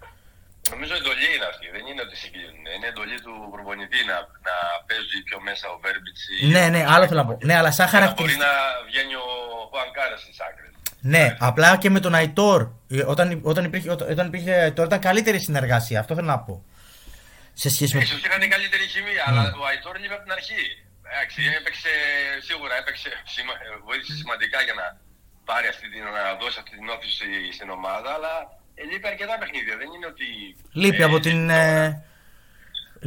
Νομίζω 0.70 0.94
εντολή 0.96 1.28
είναι 1.36 1.48
αυτή, 1.54 1.66
δεν 1.76 1.84
είναι 1.90 2.02
ότι 2.02 2.16
συγκλίνουν. 2.24 2.64
Είναι 2.76 2.88
εντολή 2.88 3.18
του 3.26 3.34
προπονητή 3.52 4.00
να, 4.10 4.18
να 4.48 4.56
παίζει 4.88 5.18
πιο 5.28 5.38
μέσα 5.48 5.66
ο 5.74 5.78
Βέρμπιτς. 5.84 6.22
Ναι, 6.56 6.64
ναι, 6.74 6.86
άλλο 6.94 7.08
θέλω 7.08 7.22
να 7.24 7.28
πω. 7.30 7.38
Ναι, 7.48 7.56
αλλά 7.60 7.72
σαν 7.72 7.88
χαρακτηριστική. 7.88 8.44
Μπορεί 8.44 8.50
να 8.50 8.86
βγαίνει 8.90 9.16
ο 9.16 9.28
Χουανκάρα 9.70 10.18
στις 10.18 10.38
άκρες. 10.48 10.72
Ναι, 11.14 11.36
απλά 11.40 11.78
και 11.78 11.90
με 11.90 12.00
τον 12.00 12.14
Αϊτόρ. 12.16 12.60
Όταν, 13.08 13.40
όταν, 13.44 13.64
υπήρχε, 13.66 13.90
όταν 13.90 14.28
υπήρχε 14.28 14.54
Αϊτόρ 14.54 14.86
ήταν 14.86 15.00
καλύτερη 15.00 15.40
συνεργασία. 15.40 16.00
Αυτό 16.00 16.16
θέλω 16.16 16.28
να 16.28 16.40
πω. 16.40 16.66
Σε 17.54 17.70
σχέση 17.70 17.96
με. 17.96 18.02
Ίσως 18.02 18.24
είχαν 18.26 18.50
καλύτερη 18.50 18.86
χημία, 18.94 19.24
mm. 19.26 19.30
αλλά 19.30 19.42
ο 19.62 19.66
Αϊτόρ 19.66 20.00
λείπει 20.00 20.14
από 20.14 20.24
την 20.24 20.32
αρχή. 20.32 20.64
Εντάξει, 21.14 21.40
έπαιξε 21.60 21.92
σίγουρα, 22.48 22.74
έπαιξε, 22.82 23.10
βοήθησε 23.88 24.14
σημαντικά 24.22 24.60
για 24.68 24.76
να 24.82 24.86
πάρει 25.50 25.68
αυτή 25.74 25.86
την, 25.94 26.04
να 26.18 26.34
δώσει 26.42 26.58
αυτή 26.62 26.74
την 26.80 26.88
όθηση 26.96 27.28
στην 27.58 27.70
ομάδα, 27.78 28.10
αλλά 28.18 28.34
λείπει 28.90 29.08
αρκετά 29.14 29.36
παιχνίδια. 29.42 29.76
Δεν 29.82 29.90
είναι 29.96 30.08
ότι. 30.14 30.28
Λείπει 30.82 31.04
από 31.10 31.18
την. 31.26 31.40
Ε, 31.50 32.04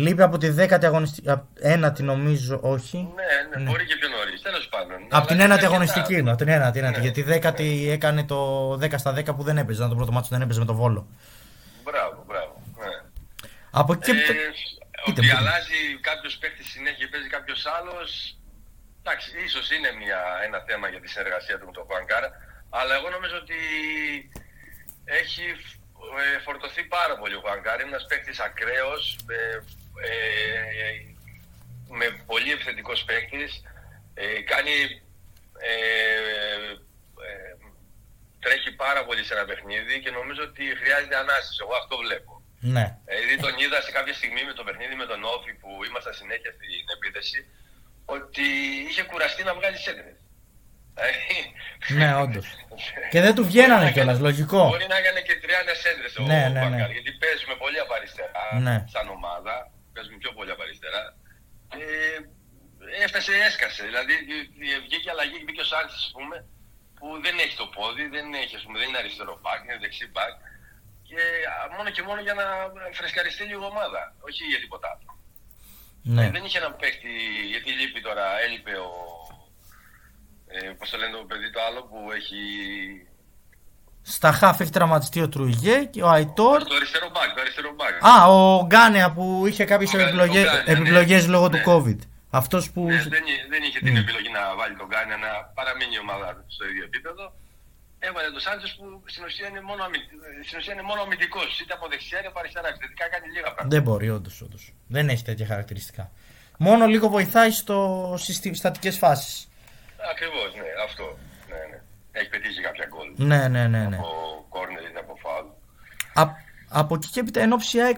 Λείπει 0.05 0.23
από 0.23 0.39
τη 0.39 0.49
δέκατη 0.49 0.87
αγωνιστική. 0.87 1.29
Ένατη 1.75 2.03
νομίζω, 2.03 2.55
όχι. 2.63 2.97
Ναι, 3.19 3.23
ναι, 3.51 3.63
Ναι. 3.65 3.71
μπορεί 3.71 3.85
και 3.87 3.97
πιο 3.97 4.09
νωρίς. 4.09 4.43
Τέλος 4.43 4.69
πάντων. 4.69 4.99
Από 5.11 5.27
την 5.27 5.35
Αλλά 5.37 5.45
ένατη 5.45 5.61
είναι 5.65 5.71
αγωνιστική 5.75 6.01
αρκετά. 6.01 6.19
είναι. 6.21 6.31
Από 6.31 6.39
την 6.39 6.49
ένατη, 6.49 6.79
ένατη. 6.79 6.97
Ναι. 6.97 7.03
Γιατί 7.03 7.21
η 7.21 7.23
δέκατη 7.23 7.89
έκανε 7.91 8.25
το 8.25 8.71
10 8.73 8.99
στα 8.99 9.13
10 9.19 9.35
που 9.37 9.43
δεν 9.43 9.59
έπαιζε. 9.59 9.79
Ήταν 9.79 9.89
το 9.89 9.97
πρώτο 9.97 10.13
μάτσο 10.13 10.29
που 10.29 10.35
δεν 10.35 10.45
έπαιζε 10.45 10.59
με 10.61 10.65
το 10.67 10.75
βόλο. 10.75 11.07
Μπράβο, 11.85 12.25
μπράβο. 12.27 12.63
Ναι. 12.79 13.11
Από 13.71 13.93
εκεί. 13.93 14.11
Ε, 14.11 14.15
και 14.15 14.33
ότι 15.07 15.21
πείτε. 15.21 15.37
αλλάζει 15.37 15.99
κάποιος 16.01 16.39
παίχτη 16.39 16.65
συνέχεια 16.65 16.99
και 17.05 17.13
παίζει 17.13 17.29
κάποιος 17.29 17.67
άλλος. 17.67 18.39
Εντάξει, 19.01 19.29
ίσως 19.47 19.71
είναι 19.71 19.93
μια, 19.93 20.21
ένα 20.45 20.61
θέμα 20.69 20.89
για 20.89 21.01
τη 21.01 21.09
συνεργασία 21.09 21.59
του 21.59 21.67
με 21.67 21.73
τον 21.73 21.85
Χουανκάρα. 21.87 22.31
Αλλά 22.71 22.95
εγώ 22.95 23.09
νομίζω 23.11 23.37
ότι 23.37 23.59
έχει 25.05 25.47
ε, 26.35 26.39
φορτωθεί 26.39 26.83
πάρα 26.85 27.19
πολύ 27.19 27.35
ο 27.35 27.41
Χουανκάρα. 27.41 27.81
Είναι 27.83 27.91
ένας 27.95 28.07
παίχτη 28.07 28.33
ακραίος. 28.43 29.19
Ε, 29.31 29.57
ε, 30.09 31.15
με 31.89 32.23
πολύ 32.27 32.51
επιθετικός 32.53 33.05
παίχτη. 33.05 33.45
Ε, 34.15 34.41
κάνει. 34.41 34.77
Ε, 35.59 35.75
ε, 37.27 37.57
τρέχει 38.41 38.73
πάρα 38.73 39.05
πολύ 39.05 39.25
σε 39.25 39.35
ένα 39.35 39.45
παιχνίδι 39.45 40.01
και 40.01 40.11
νομίζω 40.11 40.43
ότι 40.43 40.65
χρειάζεται 40.81 41.17
ανάσταση. 41.17 41.59
Εγώ 41.61 41.75
αυτό 41.75 41.97
βλέπω. 41.97 42.36
Ναι. 42.61 42.87
Δηλαδή 43.19 43.37
τον 43.47 43.55
είδα 43.63 43.81
σε 43.87 43.91
κάποια 43.97 44.15
στιγμή 44.21 44.43
με 44.45 44.53
το 44.53 44.63
παιχνίδι 44.65 44.95
με 44.95 45.07
τον 45.07 45.21
Όφη 45.25 45.53
που 45.61 45.71
ήμασταν 45.89 46.15
συνέχεια 46.21 46.51
στην 46.57 46.87
επίθεση 46.97 47.39
ότι 48.05 48.45
είχε 48.89 49.03
κουραστεί 49.03 49.43
να 49.49 49.55
βγάλει 49.55 49.77
σέντρες. 49.87 50.17
Ναι, 51.99 52.09
όντως. 52.25 52.47
Και 53.13 53.21
δεν 53.21 53.35
του 53.35 53.45
βγαίνανε 53.51 53.93
κιόλας, 53.93 54.19
λογικό. 54.29 54.61
Μπορεί 54.69 54.87
να 54.95 54.97
έκανε 55.03 55.21
και 55.29 55.35
30 55.43 55.47
σέντρες 55.83 56.13
ο 56.19 56.23
Ναι, 56.23 56.41
ναι, 56.55 56.61
Μπακάρ, 56.61 56.89
ναι. 56.89 56.95
γιατί 56.97 57.13
παίζουμε 57.23 57.55
πολύ 57.65 57.79
από 57.85 57.93
αριστερά 57.99 58.45
Ναι. 58.67 58.77
σαν 58.95 59.07
ομάδα. 59.19 59.55
Παίζουμε 59.95 60.17
πιο 60.23 60.33
πολύ 60.37 60.51
από 60.55 60.63
αριστερά. 60.67 61.03
Και 61.73 61.85
έφτασε, 63.05 63.33
έσκασε. 63.49 63.83
Δηλαδή 63.91 64.15
ε, 64.75 64.79
βγήκε 64.87 65.09
αλλαγή, 65.15 65.39
μπήκε 65.45 65.63
ο 65.67 65.69
Σάντσες, 65.73 66.01
ας 66.07 66.13
πούμε, 66.17 66.37
που 66.99 67.07
δεν 67.25 67.35
έχει 67.45 67.57
το 67.63 67.67
πόδι, 67.77 68.05
δεν, 68.17 68.27
έχει, 68.43 68.55
ας 68.59 68.63
πούμε, 68.65 68.77
δεν 68.81 68.89
είναι 68.89 69.01
αριστερό 69.03 69.35
μπακ, 69.43 69.61
είναι 69.65 69.79
δεξί 69.85 70.07
μπακ. 70.13 70.35
Και 71.09 71.21
α, 71.53 71.55
μόνο 71.77 71.89
και 71.95 72.03
μόνο 72.09 72.21
για 72.27 72.35
να 72.41 72.47
φρεσκαριστεί 72.99 73.43
λίγο 73.51 73.63
η 73.67 73.71
ομάδα, 73.73 74.03
όχι 74.29 74.43
για 74.53 74.61
τίποτα 74.65 74.87
άλλο. 74.93 75.11
Ναι. 76.15 76.25
Ε, 76.27 76.31
Δεν 76.31 76.45
είχε 76.45 76.59
έναν 76.59 76.77
παίχτη, 76.81 77.13
γιατί 77.53 77.69
λείπει 77.79 78.01
τώρα, 78.09 78.27
έλειπε 78.45 78.73
ο. 78.89 78.91
Ε, 80.57 80.69
πώς 80.79 80.91
το 80.91 80.97
λένε 80.97 81.13
το 81.17 81.25
παιδί 81.31 81.51
το 81.51 81.61
άλλο 81.69 81.81
που 81.91 81.99
έχει. 82.19 82.41
Στα 84.03 84.33
χάφ 84.33 84.61
έχει 84.61 84.71
τραυματιστεί 84.71 85.21
ο 85.21 85.29
Τρουγέ 85.29 85.85
και 85.85 86.03
ο 86.03 86.09
Αϊτόρ. 86.09 86.63
Το 86.65 86.75
αριστερό 86.75 87.09
μπακ, 87.15 87.35
το 87.35 87.41
αριστερό 87.41 87.71
μπακ. 87.75 87.95
Α, 88.05 88.27
ο 88.29 88.65
Γκάνεα 88.67 89.13
που 89.13 89.45
είχε 89.47 89.65
κάποιες 89.65 89.91
Ο 89.93 89.97
Γκάνεα, 89.97 90.09
επιλογές, 90.09 90.45
ο 90.47 90.49
Γκάνεα, 90.51 90.65
ναι. 90.65 90.73
επιλογές 90.73 91.27
λόγω 91.27 91.49
του 91.49 91.57
Ναι. 91.57 91.63
COVID. 91.67 91.99
Αυτός 92.31 92.71
που. 92.73 92.85
Ναι, 92.85 93.03
δεν, 93.03 93.25
εί- 93.33 93.47
δεν 93.49 93.63
είχε 93.63 93.79
την 93.79 93.93
Ναι. 93.93 93.99
επιλογή 93.99 94.29
να 94.31 94.55
βάλει 94.57 94.77
τον 94.77 94.87
Γκάνια 94.87 95.17
να 95.17 95.31
παραμείνει 95.55 95.95
η 95.95 95.99
ομάδα 95.99 96.29
του 96.35 96.45
στο 96.49 96.65
ίδιο 96.71 96.85
επίπεδο. 96.85 97.25
Έβαλε 97.99 98.31
τον 98.31 98.41
Σάντζε 98.41 98.67
που 98.79 99.03
στην 99.07 99.25
ουσία 99.25 99.49
είναι 99.49 99.61
μόνο, 99.61 99.83
αμυ... 99.85 99.99
στην 100.47 100.59
ουσία 100.59 100.73
είναι 100.73 100.83
μόνο 100.91 101.01
αμυντικός. 101.03 101.61
Είτε 101.61 101.73
από 101.75 101.89
δεξιά 101.89 102.19
είτε 102.19 102.29
από 102.29 102.39
αριστερά. 102.39 102.69
Επιθετικά 102.69 103.05
κάνει 103.09 103.27
λίγα 103.35 103.43
πράγματα. 103.55 103.69
Δεν 103.69 103.83
μπορεί, 103.83 104.11
όντως. 104.11 104.41
Όντως. 104.41 104.73
Δεν 104.87 105.09
έχει 105.09 105.25
τέτοια 105.25 105.47
χαρακτηριστικά. 105.47 106.11
Μόνο 106.59 106.87
λίγο 106.87 107.09
βοηθάει 107.09 107.51
στο 107.51 107.77
στατικέ 108.53 108.91
φάσεις. 108.91 109.49
Ακριβώς, 110.11 110.55
ναι, 110.55 110.69
αυτό. 110.89 111.19
Ναι, 111.49 111.57
ναι. 111.71 111.79
Έχει 112.13 112.29
πετύχει 112.29 112.61
κάποια 112.61 112.87
γκολ. 112.89 113.09
Ναι, 113.17 113.49
ναι, 113.49 113.67
ναι. 113.69 113.85
ναι. 113.89 113.97
Από 113.97 114.47
κόρνερ 114.49 114.83
είτε 114.91 114.99
από 114.99 115.17
φάουλ. 115.23 115.47
Α- 116.15 116.35
από 116.69 116.95
εκεί 116.95 117.09
και 117.09 117.21
έπειτα, 117.21 117.41
εν 117.41 117.53
ώψη 117.53 117.81
ΑΕΚ, 117.81 117.97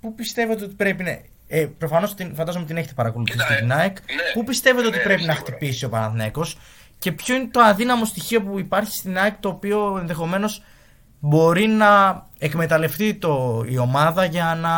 πού 0.00 0.14
πιστεύετε 0.14 0.64
ότι 0.64 0.74
πρέπει 0.74 1.02
να. 1.02 1.18
Ε, 1.48 1.66
Προφανώς 1.78 2.14
φαντάζομαι 2.34 2.64
την 2.64 2.76
έχετε 2.76 2.92
παρακολουθήσει 2.94 3.38
Κοίτα, 3.38 3.54
την 3.54 3.70
ε, 3.70 3.74
ΑΕΚ. 3.74 3.96
ναι. 4.00 4.22
Πού 4.32 4.44
πιστεύετε 4.44 4.86
ότι 4.86 4.96
Ναι, 4.96 5.02
πρέπει 5.02 5.22
να 5.22 5.32
σίγουρα. 5.34 5.50
χτυπήσει 5.52 5.84
ο 5.84 5.88
Παναθηναίκος 5.88 6.58
και 6.98 7.12
ποιο 7.12 7.34
είναι 7.34 7.48
το 7.48 7.60
αδύναμο 7.60 8.04
στοιχείο 8.04 8.42
που 8.42 8.58
υπάρχει 8.58 8.92
στην 8.92 9.18
ΑΕΚ 9.18 9.36
το 9.40 9.48
οποίο 9.48 9.96
ενδεχομένως 9.98 10.62
μπορεί 11.20 11.66
να 11.66 11.90
εκμεταλλευτεί 12.38 13.14
το, 13.14 13.64
η 13.68 13.78
ομάδα 13.78 14.24
για 14.24 14.54
να 14.54 14.74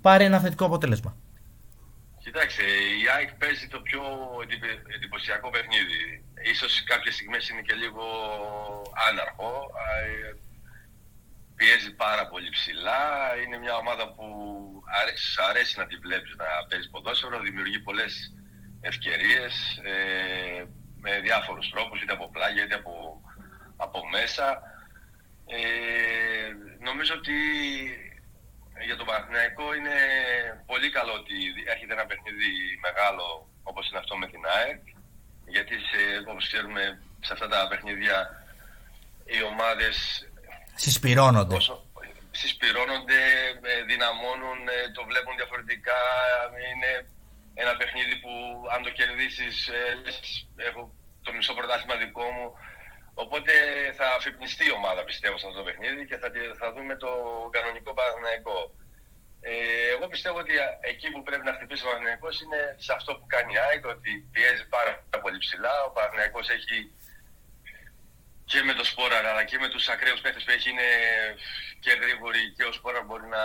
πάρει 0.00 0.24
ένα 0.24 0.38
θετικό 0.40 0.64
αποτέλεσμα. 0.64 1.16
Κοιτάξτε, 2.24 2.62
η 3.02 3.02
ΑΕΚ 3.16 3.30
παίζει 3.34 3.68
το 3.68 3.80
πιο 3.80 4.02
εντυπω- 4.42 4.82
εντυπωσιακό 4.96 5.50
παιχνίδι. 5.50 6.24
Ίσως 6.52 6.84
κάποιες 6.84 7.14
στιγμές 7.14 7.48
είναι 7.48 7.60
και 7.60 7.74
λίγο 7.74 8.04
άναρχο. 9.08 9.48
Α, 9.82 9.84
ε, 10.06 10.36
Πιέζει 11.56 11.92
πάρα 12.06 12.24
πολύ 12.32 12.50
ψηλά. 12.50 13.02
Είναι 13.42 13.58
μια 13.64 13.74
ομάδα 13.82 14.04
που 14.14 14.24
αρέσει, 15.00 15.26
σ' 15.32 15.38
αρέσει 15.50 15.74
να 15.78 15.86
τη 15.86 15.96
βλέπεις 16.04 16.32
να 16.42 16.48
παίζει 16.68 16.88
ποδόσφαιρο. 16.90 17.38
Δημιουργεί 17.40 17.78
πολλές 17.88 18.12
ευκαιρίες 18.80 19.54
ε, 19.92 20.64
με 21.00 21.20
διάφορους 21.20 21.70
τρόπους, 21.70 22.02
είτε 22.02 22.12
από 22.12 22.30
πλάγια 22.30 22.64
είτε 22.64 22.74
από, 22.74 23.20
από 23.76 23.98
μέσα. 24.14 24.46
Ε, 25.46 25.58
νομίζω 26.88 27.14
ότι 27.20 27.36
για 28.86 28.96
τον 28.96 29.06
Παναθηναϊκό 29.06 29.74
είναι 29.74 29.96
πολύ 30.66 30.90
καλό 30.90 31.12
ότι 31.12 31.36
έρχεται 31.72 31.92
ένα 31.92 32.06
παιχνίδι 32.06 32.50
μεγάλο 32.86 33.48
όπως 33.62 33.88
είναι 33.88 33.98
αυτό 33.98 34.16
με 34.16 34.26
την 34.26 34.42
ΑΕΚ 34.56 34.82
γιατί 35.54 35.74
σε, 35.88 36.00
όπως 36.30 36.46
ξέρουμε 36.46 37.02
σε 37.20 37.32
αυτά 37.32 37.48
τα 37.48 37.68
παιχνίδια 37.70 38.16
οι 39.24 39.42
ομάδες 39.52 39.96
Συσπυρώνονται. 40.74 41.54
όσο 41.54 41.84
συσπυρώνονται, 42.30 43.22
ε, 43.70 43.82
δυναμώνουν, 43.90 44.60
ε, 44.76 44.78
το 44.96 45.02
βλέπουν 45.10 45.34
διαφορετικά. 45.40 46.00
Είναι 46.70 46.92
ένα 47.54 47.76
παιχνίδι 47.76 48.16
που 48.22 48.32
αν 48.74 48.82
το 48.82 48.90
κερδίσεις 48.90 49.68
ε, 49.68 49.94
λες, 50.04 50.46
έχω 50.56 50.94
το 51.22 51.32
μισό 51.32 51.54
πρωτάθλημα 51.54 51.96
δικό 51.96 52.24
μου. 52.30 52.48
Οπότε 53.14 53.52
θα 53.98 54.06
αφυπνιστεί 54.18 54.64
η 54.66 54.72
ομάδα 54.72 55.04
πιστεύω 55.04 55.38
σε 55.38 55.46
αυτό 55.46 55.58
το 55.58 55.64
παιχνίδι 55.64 56.06
και 56.06 56.16
θα, 56.16 56.28
θα 56.60 56.72
δούμε 56.72 56.96
το 56.96 57.10
κανονικό 57.50 57.94
Παναθηναϊκό. 57.94 58.74
Ε, 59.40 59.52
εγώ 59.94 60.06
πιστεύω 60.08 60.38
ότι 60.38 60.58
α- 60.58 60.78
εκεί 60.80 61.10
που 61.10 61.22
πρέπει 61.22 61.44
να 61.44 61.54
χτυπήσει 61.54 61.84
ο 61.84 61.88
Παναθηναϊκός 61.88 62.40
είναι 62.40 62.60
σε 62.78 62.92
αυτό 62.92 63.10
που 63.16 63.26
κάνει 63.34 63.52
η 63.52 63.58
ΑΕΚ, 63.58 63.84
ότι 63.86 64.10
πιέζει 64.32 64.64
πάρα 64.68 64.92
πολύ 65.22 65.38
ψηλά. 65.38 65.74
Ο 65.86 65.90
Παναθηναϊκός 65.90 66.48
έχει 66.48 66.78
και 68.50 68.62
με 68.62 68.72
το 68.72 68.84
Σπόρα 68.84 69.18
αλλά 69.30 69.44
και 69.44 69.58
με 69.58 69.68
τους 69.68 69.88
ακραίους 69.88 70.20
παίχτες 70.20 70.44
που 70.44 70.50
έχει 70.50 70.70
είναι 70.70 70.90
και 71.80 71.92
γρήγοροι 72.02 72.52
και 72.56 72.64
ο 72.64 72.72
Σπόρα 72.72 73.02
μπορεί 73.02 73.26
να 73.26 73.44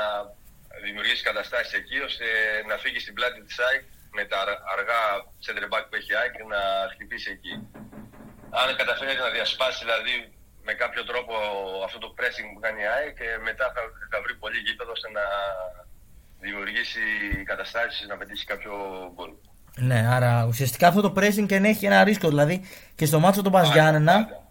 δημιουργήσει 0.83 1.23
καταστάσεις 1.23 1.73
εκεί 1.73 1.99
ώστε 1.99 2.25
να 2.67 2.77
φύγει 2.77 2.99
στην 2.99 3.13
πλάτη 3.13 3.41
της 3.43 3.59
ΑΕΚ 3.59 3.83
με 4.17 4.23
τα 4.31 4.37
αρ- 4.43 4.61
αργά 4.75 5.01
center 5.45 5.65
back 5.73 5.83
που 5.87 5.95
έχει 5.99 6.11
η 6.15 6.17
ΑΕΚ 6.21 6.35
να 6.53 6.61
χτυπήσει 6.93 7.29
εκεί. 7.37 7.53
Αν 8.61 8.67
καταφέρει 8.81 9.13
να 9.25 9.29
διασπάσει 9.35 9.79
δηλαδή 9.85 10.15
με 10.67 10.73
κάποιο 10.81 11.03
τρόπο 11.09 11.33
αυτό 11.87 11.97
το 12.03 12.09
pressing 12.17 12.47
που 12.53 12.59
κάνει 12.65 12.81
η 12.85 12.89
ΑΕΚ 12.95 13.17
ε, 13.27 13.31
μετά 13.49 13.65
θα, 13.75 13.81
θα 14.11 14.17
βρει 14.23 14.33
πολύ 14.43 14.57
γήπεδο 14.65 14.91
ώστε 14.97 15.09
να 15.17 15.25
δημιουργήσει 16.43 16.99
καταστάσεις 17.51 18.07
να 18.07 18.15
πετύχει 18.17 18.45
κάποιο 18.45 18.73
γκολ. 19.15 19.31
Ναι, 19.89 20.07
άρα 20.15 20.45
ουσιαστικά 20.49 20.87
αυτό 20.87 21.01
το 21.01 21.13
pressing 21.17 21.45
και 21.47 21.55
έχει 21.55 21.85
ένα 21.85 22.03
ρίσκο. 22.03 22.27
Δηλαδή 22.27 22.65
και 22.95 23.05
στο 23.05 23.19
μάτσο 23.19 23.41
του 23.41 23.49
Παζιάννενα, 23.49 24.13
Πάντα. 24.13 24.47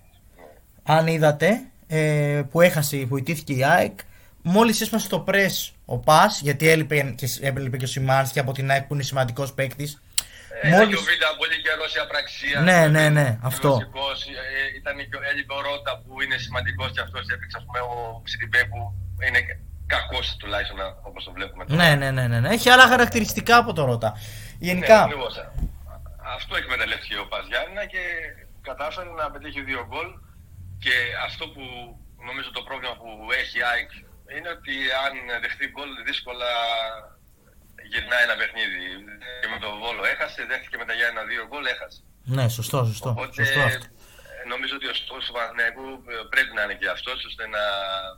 αν 0.99 1.07
είδατε, 1.07 1.61
ε, 1.87 2.43
που 2.51 2.61
έχασε, 2.61 2.97
που 2.97 3.17
ιτήθηκε 3.17 3.53
η 3.53 3.65
ΑΕΚ, 3.65 3.99
μόλις 4.47 4.81
έσπασε 4.81 5.09
το 5.09 5.25
press 5.29 5.57
ο 5.85 5.99
Πας, 5.99 6.41
γιατί 6.41 6.69
έλειπε 6.69 7.15
και, 7.17 7.29
έλειπε 7.41 7.77
και 7.77 7.85
ο 7.85 7.93
Σιμάνσκι 7.95 8.39
από 8.39 8.53
την 8.53 8.71
ΑΕΚ 8.71 8.85
που 8.87 8.95
είναι 8.95 9.03
σημαντικός 9.03 9.53
παίκτης. 9.55 10.03
Ε, 10.63 10.69
Ήταν 10.69 10.89
και 10.89 10.97
ο 10.97 11.05
Β' 11.09 11.37
πολύ 11.43 11.57
καιρό 11.65 11.87
η 11.97 12.01
απραξία. 12.07 12.61
Ναι, 12.69 12.81
ναι, 12.95 13.09
ναι, 13.09 13.39
αυτό. 13.43 13.69
Γλωσσικός, 13.69 14.19
ε, 14.25 14.77
ήταν 14.81 14.97
και 15.09 15.17
ο 15.17 15.21
έλειπε 15.31 15.53
ο 15.59 15.61
Ρότα 15.67 15.93
που 16.03 16.13
είναι 16.23 16.37
σημαντικός 16.37 16.89
και 16.95 17.01
αυτός 17.07 17.23
έπαιξε, 17.35 17.57
ας 17.61 17.65
πούμε, 17.67 17.81
ο 17.91 18.23
Σιντιμπέ 18.31 18.63
που 18.71 18.79
είναι 19.27 19.41
κακός 19.87 20.37
τουλάχιστον 20.41 20.79
όπως 21.09 21.25
το 21.25 21.33
βλέπουμε 21.37 21.63
τώρα. 21.65 21.79
Ναι, 21.83 21.91
ναι, 22.01 22.11
ναι, 22.17 22.25
ναι, 22.33 22.39
ναι. 22.41 22.49
Έχει 22.57 22.69
άλλα 22.75 22.87
χαρακτηριστικά 22.93 23.57
από 23.57 23.73
το 23.73 23.85
Ρώτα. 23.85 24.11
Γενικά. 24.69 24.97
Ναι, 24.97 25.03
ακριβώς. 25.03 25.35
Αυτό 26.37 26.53
εκμεταλλεύτηκε 26.57 27.17
ο 27.25 27.27
Παζιάννα 27.33 27.83
και 27.93 28.03
κατάφερε 28.69 29.11
να 29.21 29.31
πετύχει 29.31 29.61
δύο 29.71 29.83
γκολ. 29.91 30.09
Και 30.85 30.95
αυτό 31.29 31.45
που 31.55 31.63
νομίζω 32.29 32.49
το 32.59 32.63
πρόβλημα 32.69 32.95
που 33.01 33.09
έχει 33.41 33.59
η 33.59 33.65
ΑΕΚ 33.73 33.91
είναι 34.33 34.51
ότι 34.57 34.75
αν 35.05 35.15
δεχτεί 35.45 35.65
γκολ 35.73 35.91
δύσκολα 36.09 36.51
γυρνάει 37.91 38.25
ένα 38.29 38.37
παιχνίδι. 38.41 38.83
Και 39.41 39.49
με 39.55 39.59
τον 39.65 39.73
Βόλο 39.83 40.03
έχασε, 40.13 40.41
δέχτηκε 40.51 40.77
μετά 40.83 40.93
για 40.99 41.07
ένα-δύο 41.13 41.43
γκολ, 41.51 41.65
έχασε. 41.75 42.01
Ναι, 42.37 42.45
σωστό, 42.57 42.79
σωστό. 42.91 43.09
Οπότε 43.15 43.33
σωστό 43.41 43.61
αυτό. 43.61 43.87
ε, 44.41 44.49
νομίζω 44.53 44.75
ότι 44.79 44.87
ο 44.93 44.95
στόχος 45.01 45.25
του 45.27 45.35
Παναθηναϊκού 45.37 45.87
ε, 46.13 46.15
πρέπει 46.33 46.53
να 46.57 46.63
είναι 46.65 46.77
και 46.81 46.89
αυτός, 46.97 47.19
ώστε 47.31 47.45
να 47.57 47.63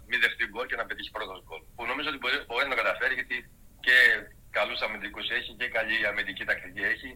μην 0.08 0.18
δεχτεί 0.24 0.44
γκολ 0.52 0.66
και 0.70 0.78
να 0.80 0.86
πετύχει 0.88 1.10
πρώτος 1.16 1.38
γκολ. 1.46 1.60
Που 1.76 1.82
νομίζω 1.90 2.08
ότι 2.12 2.18
μπορεί, 2.22 2.36
μπορεί 2.48 2.64
να 2.66 2.72
το 2.74 2.78
καταφέρει 2.82 3.14
γιατί 3.20 3.36
και 3.84 3.96
καλούς 4.58 4.80
αμυντικούς 4.86 5.26
έχει 5.38 5.50
και 5.60 5.68
καλή 5.76 5.96
αμυντική 6.10 6.44
τακτική 6.50 6.82
έχει. 6.94 7.10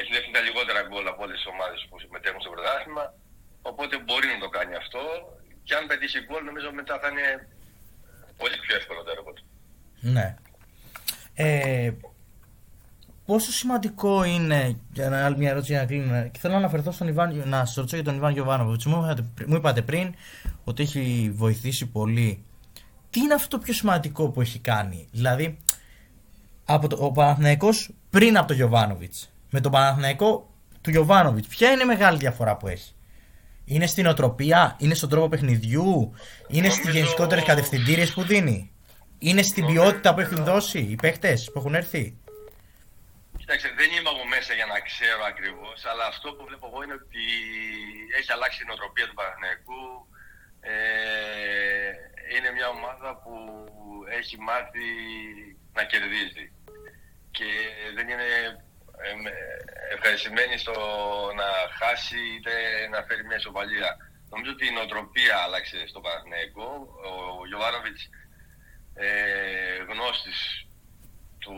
Έχει 0.00 0.10
δεχτεί 0.16 0.30
τα 0.36 0.40
λιγότερα 0.46 0.80
γκολ 0.88 1.06
από 1.12 1.22
όλες 1.24 1.36
τις 1.38 1.48
ομάδες 1.54 1.80
που 1.88 1.96
συμμετέχουν 2.02 2.40
στο 2.40 2.50
πρωτάθλημα. 2.54 3.04
Οπότε 3.70 3.94
μπορεί 4.04 4.28
να 4.34 4.38
το 4.44 4.48
κάνει 4.56 4.74
αυτό. 4.82 5.02
Και 5.66 5.74
αν 5.78 5.86
πετύχει 5.90 6.20
γκολ, 6.26 6.42
νομίζω 6.44 6.68
μετά 6.80 6.94
θα 7.02 7.08
είναι 7.12 7.28
πολύ 8.42 8.56
πιο 8.66 8.76
εύκολο 8.76 9.02
το 9.02 9.10
έργο 9.16 9.32
του. 9.32 9.44
Ναι. 10.00 10.36
Ε, 11.34 11.90
πόσο 13.26 13.52
σημαντικό 13.52 14.24
είναι, 14.24 14.76
για 14.92 15.08
να 15.08 15.24
άλλη 15.24 15.36
μια 15.36 15.50
ερώτηση 15.50 15.72
για 15.72 15.80
να 15.80 15.86
κλείνουμε, 15.86 16.28
και 16.32 16.38
θέλω 16.38 16.52
να 16.52 16.58
αναφερθώ 16.58 16.90
στον 16.92 17.08
Ιβάν, 17.08 17.42
να 17.48 17.64
σας 17.64 17.74
ρωτήσω 17.74 17.96
για 17.96 18.04
τον 18.04 18.14
Ιβάν 18.14 18.32
Γιοβάνοβιτ. 18.32 18.84
Μου, 18.84 19.02
είπατε- 19.02 19.46
μου 19.46 19.54
είπατε 19.54 19.82
πριν 19.82 20.14
ότι 20.64 20.82
έχει 20.82 21.30
βοηθήσει 21.34 21.86
πολύ. 21.86 22.44
Τι 23.10 23.20
είναι 23.20 23.34
αυτό 23.34 23.56
το 23.56 23.62
πιο 23.62 23.72
σημαντικό 23.72 24.28
που 24.30 24.40
έχει 24.40 24.58
κάνει, 24.58 25.08
Δηλαδή, 25.10 25.58
από 26.64 26.88
το, 26.88 26.96
ο 27.04 27.12
Παναθηναϊκός 27.12 27.90
πριν 28.10 28.36
από 28.36 28.46
τον 28.46 28.56
Γιοβάνοβιτ, 28.56 29.14
με 29.50 29.60
τον 29.60 29.72
Παναθηναϊκό 29.72 30.54
του 30.80 30.90
Γιοβάνοβιτ, 30.90 31.44
ποια 31.48 31.70
είναι 31.70 31.82
η 31.82 31.86
μεγάλη 31.86 32.18
διαφορά 32.18 32.56
που 32.56 32.68
έχει; 32.68 32.94
Είναι 33.72 33.86
στην 33.86 34.06
οτροπία, 34.06 34.76
είναι 34.78 34.94
στον 34.94 35.08
τρόπο 35.08 35.28
παιχνιδιού, 35.28 36.14
είναι 36.48 36.68
στις 36.68 36.84
Νομίζω- 36.84 37.04
γενικότερε 37.04 37.40
κατευθυντήριες 37.50 38.10
που 38.14 38.22
δίνει. 38.22 38.58
Είναι 39.18 39.42
στην 39.42 39.62
Νομίζω- 39.64 39.82
ποιότητα 39.82 40.08
που 40.14 40.20
έχουν 40.20 40.44
δώσει 40.44 40.78
οι 40.90 40.94
παίχτε 41.02 41.32
που 41.52 41.58
έχουν 41.60 41.74
έρθει. 41.82 42.04
Κοίταξε, 43.40 43.68
δεν 43.80 43.88
είμαι 43.94 44.10
από 44.14 44.24
μέσα 44.34 44.52
για 44.58 44.66
να 44.72 44.78
ξέρω 44.88 45.22
ακριβώς, 45.32 45.78
αλλά 45.90 46.04
αυτό 46.12 46.28
που 46.34 46.42
βλέπω 46.48 46.64
εγώ 46.70 46.78
είναι 46.84 46.96
ότι 47.02 47.24
έχει 48.18 48.30
αλλάξει 48.36 48.58
η 48.62 48.66
νοοτροπία 48.68 49.06
του 49.08 49.16
Παναθηναϊκού. 49.18 49.82
Ε, 50.74 50.74
είναι 52.34 52.50
μια 52.56 52.68
ομάδα 52.76 53.08
που 53.22 53.32
έχει 54.20 54.34
μάθει 54.48 54.86
να 55.78 55.82
κερδίζει 55.92 56.46
και 57.36 57.48
δεν 57.96 58.06
είναι 58.12 58.28
ε, 59.04 59.14
με- 59.22 59.40
ευχαριστημένη 59.96 60.56
στο 60.58 60.74
να 61.40 61.48
χάσει 61.80 62.18
είτε 62.34 62.52
να 62.92 63.02
φέρει 63.06 63.24
μια 63.24 63.36
ισοπαλία. 63.36 63.90
Νομίζω 64.32 64.50
ότι 64.52 64.66
η 64.66 64.70
νοοτροπία 64.76 65.36
άλλαξε 65.44 65.78
στο 65.86 66.00
Παναθηναϊκό. 66.00 66.68
Ο, 67.08 67.10
ο 67.40 67.46
Γιωβάνοβιτς 67.48 68.02
ε, 68.94 69.08
γνώστης 69.90 70.38
του 71.38 71.56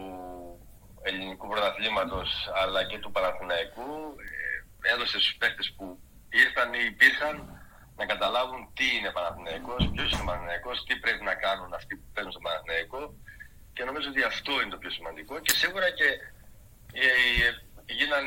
ελληνικού 1.03 1.49
πρωταθλήματος 1.49 2.29
αλλά 2.63 2.85
και 2.85 2.99
του 2.99 3.11
Παναθηναϊκού 3.11 3.91
ε, 4.83 4.93
έδωσε 4.93 5.17
στους 5.21 5.37
παίχτες 5.41 5.73
που 5.77 5.85
ήρθαν 6.31 6.73
ή 6.75 6.85
υπήρχαν 6.93 7.35
να 7.97 8.05
καταλάβουν 8.07 8.73
τι 8.77 8.87
είναι 8.97 9.11
Παναθηναϊκός, 9.11 9.91
ποιος 9.95 10.11
είναι 10.13 10.25
Παναθηναϊκός, 10.25 10.85
τι 10.87 10.95
πρέπει 10.97 11.25
να 11.25 11.35
κάνουν 11.35 11.75
αυτοί 11.75 11.97
που 11.97 12.09
παίρνουν 12.13 12.33
στον 12.33 12.45
Παναθηναϊκό 12.47 13.03
και 13.75 13.85
νομίζω 13.85 14.09
ότι 14.09 14.23
αυτό 14.23 14.53
είναι 14.61 14.71
το 14.71 14.79
πιο 14.83 14.91
σημαντικό 14.91 15.35
και 15.41 15.53
σίγουρα 15.63 15.91
και 15.91 16.05
ε, 16.05 16.11
ε, 16.11 16.21
γίναν 17.87 18.25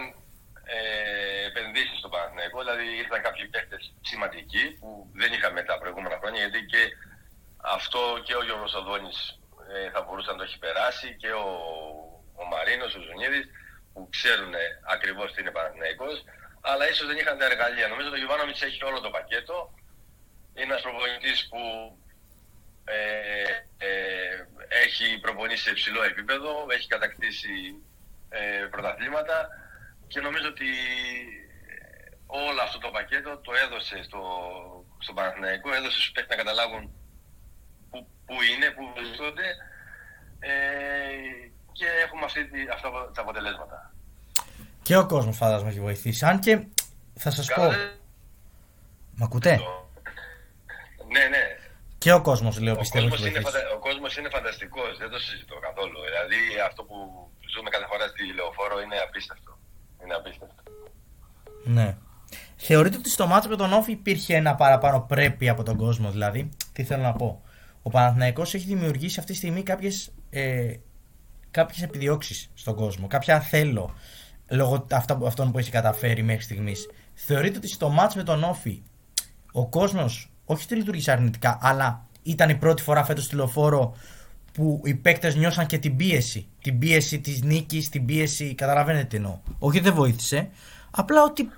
ε, 0.63 1.45
επενδύσεις 1.45 1.97
στο 1.99 2.09
Παναθηναϊκό, 2.09 2.59
δηλαδή 2.59 2.85
ήρθαν 3.01 3.21
κάποιοι 3.21 3.47
παίχτες 3.47 3.93
σημαντικοί 4.01 4.63
που 4.79 5.09
δεν 5.13 5.33
είχαμε 5.33 5.63
τα 5.63 5.77
προηγούμενα 5.77 6.17
χρόνια 6.21 6.39
γιατί 6.39 6.65
και 6.65 6.83
αυτό 7.77 8.01
και 8.25 8.35
ο 8.35 8.43
Γιώργος 8.43 8.73
Οδόνης 8.73 9.39
ε, 9.73 9.89
θα 9.89 10.01
μπορούσε 10.01 10.31
να 10.31 10.37
το 10.37 10.43
έχει 10.43 10.59
περάσει 10.59 11.15
και 11.21 11.31
ο, 11.31 11.47
ο 12.41 12.43
Μαρίνος, 12.51 12.95
ο 12.95 13.01
Ζουνίδης 13.05 13.45
που 13.93 14.09
ξέρουν 14.15 14.53
ε, 14.53 14.65
ακριβώς 14.93 15.33
τι 15.33 15.41
είναι 15.41 15.51
Παναθηναϊκός 15.51 16.17
αλλά 16.69 16.89
ίσως 16.89 17.07
δεν 17.07 17.17
είχαν 17.17 17.37
τα 17.37 17.45
εργαλεία. 17.45 17.87
Νομίζω 17.87 18.07
ότι 18.07 18.17
ο 18.17 18.21
Γιωβάνοβιτς 18.21 18.61
έχει 18.61 18.83
όλο 18.83 18.99
το 19.01 19.09
πακέτο. 19.09 19.73
Είναι 20.53 20.71
ένας 20.71 20.81
προπονητής 20.81 21.47
που 21.49 21.61
ε, 22.85 22.97
ε, 23.87 24.47
έχει 24.83 25.19
προπονήσει 25.19 25.63
σε 25.63 25.69
υψηλό 25.69 26.03
επίπεδο, 26.03 26.65
έχει 26.75 26.87
κατακτήσει 26.87 27.53
ε, 28.39 28.65
πρωταθλήματα 28.73 29.37
και 30.07 30.19
νομίζω 30.19 30.47
ότι 30.53 30.69
ε, 31.71 32.09
όλο 32.27 32.61
αυτό 32.61 32.77
το 32.79 32.89
πακέτο 32.97 33.31
το 33.37 33.51
έδωσε 33.63 34.03
στο, 34.03 34.21
στο 34.99 35.13
Παναθηναϊκό, 35.13 35.73
έδωσε 35.73 35.91
στους 35.99 36.11
παίκτες 36.11 36.35
να 36.37 36.43
καταλάβουν 36.43 36.83
που, 37.89 37.97
που 38.25 38.35
είναι, 38.51 38.67
που 38.75 38.83
βρίσκονται 38.95 39.47
ε, 40.39 40.51
και 41.77 41.85
έχουμε 42.05 42.25
αυτή, 42.25 42.41
τη- 42.47 42.69
αυτά 42.73 42.87
τα 43.13 43.21
αποτελέσματα. 43.21 43.93
Και 44.81 44.97
ο 44.97 45.05
κόσμος 45.05 45.37
φαντάζομαι 45.37 45.69
έχει 45.69 45.79
βοηθήσει. 45.79 46.25
Αν 46.25 46.39
και 46.39 46.53
θα 47.23 47.31
σας 47.31 47.47
πω. 47.47 47.53
Καλά, 47.61 47.93
Μ' 49.17 49.23
ακούτε; 49.23 49.59
Ναι, 51.11 51.23
ναι. 51.27 51.43
Και 51.97 52.11
ο 52.13 52.21
κόσμος 52.21 52.59
λέω 52.59 52.73
Ο 52.73 52.77
πιστεύω 52.77 53.05
έχει 53.05 53.09
κόσμος, 53.15 53.29
είναι, 53.29 53.39
βοηθήσει. 53.39 53.63
φαντα... 53.63 53.75
ο 53.75 53.79
κόσμος 53.79 54.17
είναι 54.17 54.29
φανταστικός, 54.29 54.97
δεν 54.97 55.09
το 55.09 55.19
συζητώ 55.19 55.55
καθόλου. 55.59 55.99
Δηλαδή 56.03 56.59
αυτό 56.65 56.83
που 56.83 56.95
ζούμε 57.55 57.69
κάθε 57.69 57.85
φορά 57.91 58.07
στη 58.07 58.23
λεωφόρο 58.37 58.75
είναι 58.83 58.97
απίστευτο. 59.07 59.51
Είναι 60.03 60.13
απίστευτο. 60.13 60.61
Ναι. 61.63 61.97
Θεωρείτε 62.55 62.97
ότι 62.97 63.09
στο 63.09 63.27
μάτσο 63.27 63.49
με 63.49 63.55
τον 63.55 63.73
Όφη 63.73 63.91
υπήρχε 63.91 64.35
ένα 64.35 64.55
παραπάνω 64.55 64.99
πρέπει 65.01 65.49
από 65.49 65.63
τον 65.63 65.77
κόσμο, 65.77 66.11
δηλαδή; 66.11 66.49
Τι 66.73 66.83
θέλω 66.83 67.01
να 67.01 67.13
πω; 67.13 67.43
Ο 67.81 67.89
Παναθηναϊκός 67.89 68.53
έχει 68.53 68.65
δημιουργήσει 68.65 69.19
αυτή 69.19 69.31
τη 69.31 69.37
στιγμή 69.37 69.63
κάποιες 69.63 70.13
ε, 70.29 70.73
κάποιες 71.51 71.81
επιδιώξεις 71.81 72.49
στον 72.53 72.75
κόσμο. 72.75 73.07
Κάποια 73.07 73.39
θέλω 73.39 73.95
λόγω 74.49 74.85
αυτά, 74.91 75.17
που- 75.17 75.25
αυτών 75.25 75.51
που 75.51 75.57
έχει 75.57 75.71
καταφέρει 75.71 76.23
μέχρι 76.23 76.41
στιγμής. 76.43 76.89
Θεωρείτε 77.13 77.57
ότι 77.57 77.67
στο 77.67 77.89
μάτσο 77.89 78.17
με 78.17 78.23
τον 78.23 78.43
Όφη 78.43 78.83
ο 79.51 79.67
κόσμος, 79.67 80.31
όχι 80.45 80.63
ότι 80.63 80.75
λειτουργήσε 80.75 81.11
αρνητικά, 81.11 81.57
αλλά 81.61 82.05
ήταν 82.23 82.49
η 82.49 82.55
πρώτη 82.55 82.81
φορά 82.81 83.03
φέτος 83.03 83.23
στη 83.23 83.35
λεωφόρο 83.35 83.95
που 84.55 84.81
οι 84.85 84.93
παίκτες 84.95 85.35
νιώσαν 85.35 85.65
και 85.65 85.77
την 85.77 85.95
πίεση. 85.95 86.47
Την 86.61 86.79
πίεση 86.79 87.19
της 87.19 87.41
νίκης, 87.41 87.89
την 87.89 88.05
πίεση. 88.05 88.55
Καταλαβαίνετε 88.55 89.05
τι 89.05 89.15
εννοώ. 89.15 89.39
Όχι, 89.59 89.79
δεν 89.79 89.93
βοήθησε. 89.93 90.49
Απλά 90.91 91.23
ότι 91.23 91.49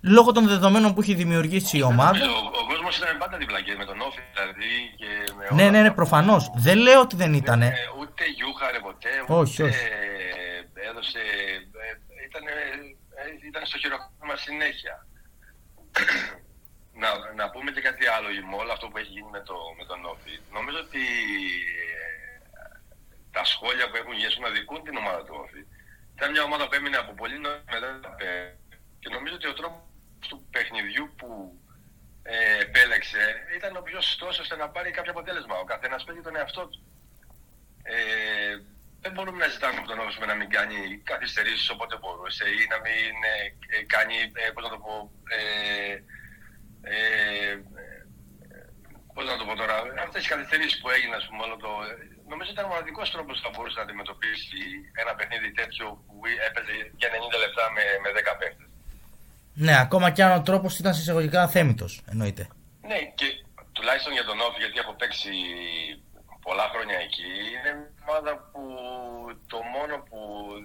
λόγω 0.00 0.32
των 0.32 0.46
δεδομένων 0.48 0.94
που 0.94 1.00
έχει 1.00 1.14
δημιουργήσει 1.14 1.78
η 1.78 1.82
ομάδα. 1.82 2.18
Ο, 2.28 2.38
ο 2.60 2.66
κόσμος 2.70 2.96
ήταν 2.98 3.18
πάντα 3.18 3.36
δίπλα 3.36 3.60
και 3.62 3.74
με 3.78 3.84
τον 3.84 4.00
Όφη 4.00 4.20
δηλαδή 4.32 4.70
και 5.00 5.08
με 5.36 5.42
όλα 5.44 5.54
Ναι, 5.58 5.64
ναι, 5.64 5.70
ναι, 5.70 5.78
αυτά. 5.80 5.94
προφανώς. 6.00 6.50
Δεν 6.66 6.76
λέω 6.78 7.00
ότι 7.00 7.16
δεν 7.16 7.32
ήταν. 7.42 7.62
Ε, 7.62 7.72
ούτε 8.00 8.22
γιούχαρε 8.36 8.78
ποτέ, 8.88 9.12
Όχι, 9.40 9.62
ούτε 9.62 9.70
όχι. 9.72 9.86
έδωσε... 10.88 11.20
Ε, 11.84 11.90
ήταν, 12.28 12.44
ε, 12.46 13.46
ήταν 13.50 13.62
στο 13.70 13.76
χειροκρότημα 13.82 14.36
συνέχεια. 14.46 14.94
να, 17.02 17.08
να 17.40 17.44
πούμε 17.52 17.68
και 17.74 17.82
κάτι 17.88 18.04
άλλο 18.14 18.28
με 18.50 18.56
όλο 18.62 18.72
αυτό 18.76 18.84
που 18.90 18.96
έχει 19.00 19.10
γίνει 19.16 19.30
με, 19.36 19.42
το, 19.48 19.56
με 19.78 19.84
τον 19.90 20.00
Όφη. 20.12 20.34
Νομίζω 20.56 20.78
ότι 20.86 21.02
ε, 21.82 21.87
τα 23.32 23.44
σχόλια 23.44 23.88
που 23.88 23.96
έχουν 23.96 24.14
γίνει 24.20 24.34
να 24.40 24.50
δικούν 24.50 24.82
την 24.84 24.96
ομάδα 24.96 25.24
του 25.24 25.36
Όφη. 25.42 25.62
Ήταν 26.16 26.30
μια 26.30 26.42
ομάδα 26.42 26.68
που 26.68 26.74
έμεινε 26.74 26.96
από 26.96 27.12
πολύ 27.12 27.38
νωρίς 27.38 27.64
μετά 27.72 28.14
ε, 28.18 28.54
και 29.00 29.08
νομίζω 29.16 29.34
ότι 29.34 29.48
ο 29.48 29.54
τρόπος 29.54 30.28
του 30.28 30.46
παιχνιδιού 30.50 31.04
που 31.18 31.28
ε, 32.22 32.58
επέλεξε 32.60 33.24
ήταν 33.56 33.76
ο 33.76 33.80
πιο 33.80 34.00
σωστός 34.00 34.38
ώστε 34.38 34.56
να 34.56 34.68
πάρει 34.68 34.90
κάποιο 34.90 35.12
αποτέλεσμα. 35.12 35.56
Ο 35.58 35.64
καθένας 35.64 36.04
παίζει 36.04 36.22
τον 36.22 36.36
εαυτό 36.36 36.62
του. 36.68 36.80
Ε, 37.82 38.56
δεν 39.00 39.12
μπορούμε 39.12 39.38
να 39.44 39.52
ζητάμε 39.54 39.78
από 39.78 39.88
τον 39.88 39.98
Όφη 39.98 40.26
να 40.26 40.34
μην 40.34 40.50
κάνει 40.50 40.78
καθυστερήσεις 41.04 41.70
όποτε 41.70 41.96
μπορούσε 42.00 42.44
ή 42.48 42.66
να 42.72 42.78
μην 42.84 43.14
ε, 43.32 43.76
ε, 43.76 43.82
κάνει, 43.94 44.16
ε, 44.34 44.50
πώς 44.50 44.62
να 44.64 44.70
το 44.70 44.78
πω, 44.78 45.10
ε, 45.36 45.92
ε, 46.82 47.60
πώς 49.18 49.26
να 49.32 49.36
το 49.40 49.44
πω 49.48 49.54
τώρα, 49.62 49.76
αυτές 50.06 50.20
οι 50.24 50.28
καθυστερήσεις 50.32 50.76
που 50.80 50.88
έγιναν, 50.94 51.18
ας 51.20 51.26
πούμε, 51.28 51.42
όλο 51.46 51.56
το... 51.64 51.70
Νομίζω 52.32 52.50
ήταν 52.54 52.64
ο 52.68 52.70
μοναδικός 52.72 53.06
τρόπος 53.14 53.34
που 53.36 53.44
θα 53.46 53.52
μπορούσε 53.54 53.76
να 53.80 53.84
αντιμετωπίσει 53.86 54.62
ένα 55.02 55.12
παιχνίδι 55.18 55.50
τέτοιο 55.60 55.86
που 56.06 56.14
έπαιζε 56.48 56.74
για 57.00 57.08
90 57.34 57.44
λεπτά 57.44 57.64
με, 57.76 57.82
με 58.02 58.10
10 58.18 58.40
παίχτες. 58.40 58.68
Ναι, 59.64 59.74
ακόμα 59.84 60.06
και 60.14 60.22
αν 60.26 60.32
ο 60.40 60.42
τρόπος 60.48 60.72
ήταν 60.80 60.92
συσσαγωγικά 60.94 61.40
αθέμητος. 61.42 61.92
Εννοείται. 62.12 62.44
Ναι, 62.90 62.98
και 63.18 63.28
τουλάχιστον 63.76 64.12
για 64.18 64.26
τον 64.28 64.38
Όφη, 64.46 64.58
γιατί 64.64 64.78
έχω 64.82 64.94
παίξει 65.00 65.32
πολλά 66.46 66.66
χρόνια 66.72 66.98
εκεί, 67.06 67.30
είναι 67.54 67.70
μια 67.80 68.04
ομάδα 68.12 68.32
που 68.50 68.62
το 69.52 69.58
μόνο 69.74 69.94
που 70.08 70.18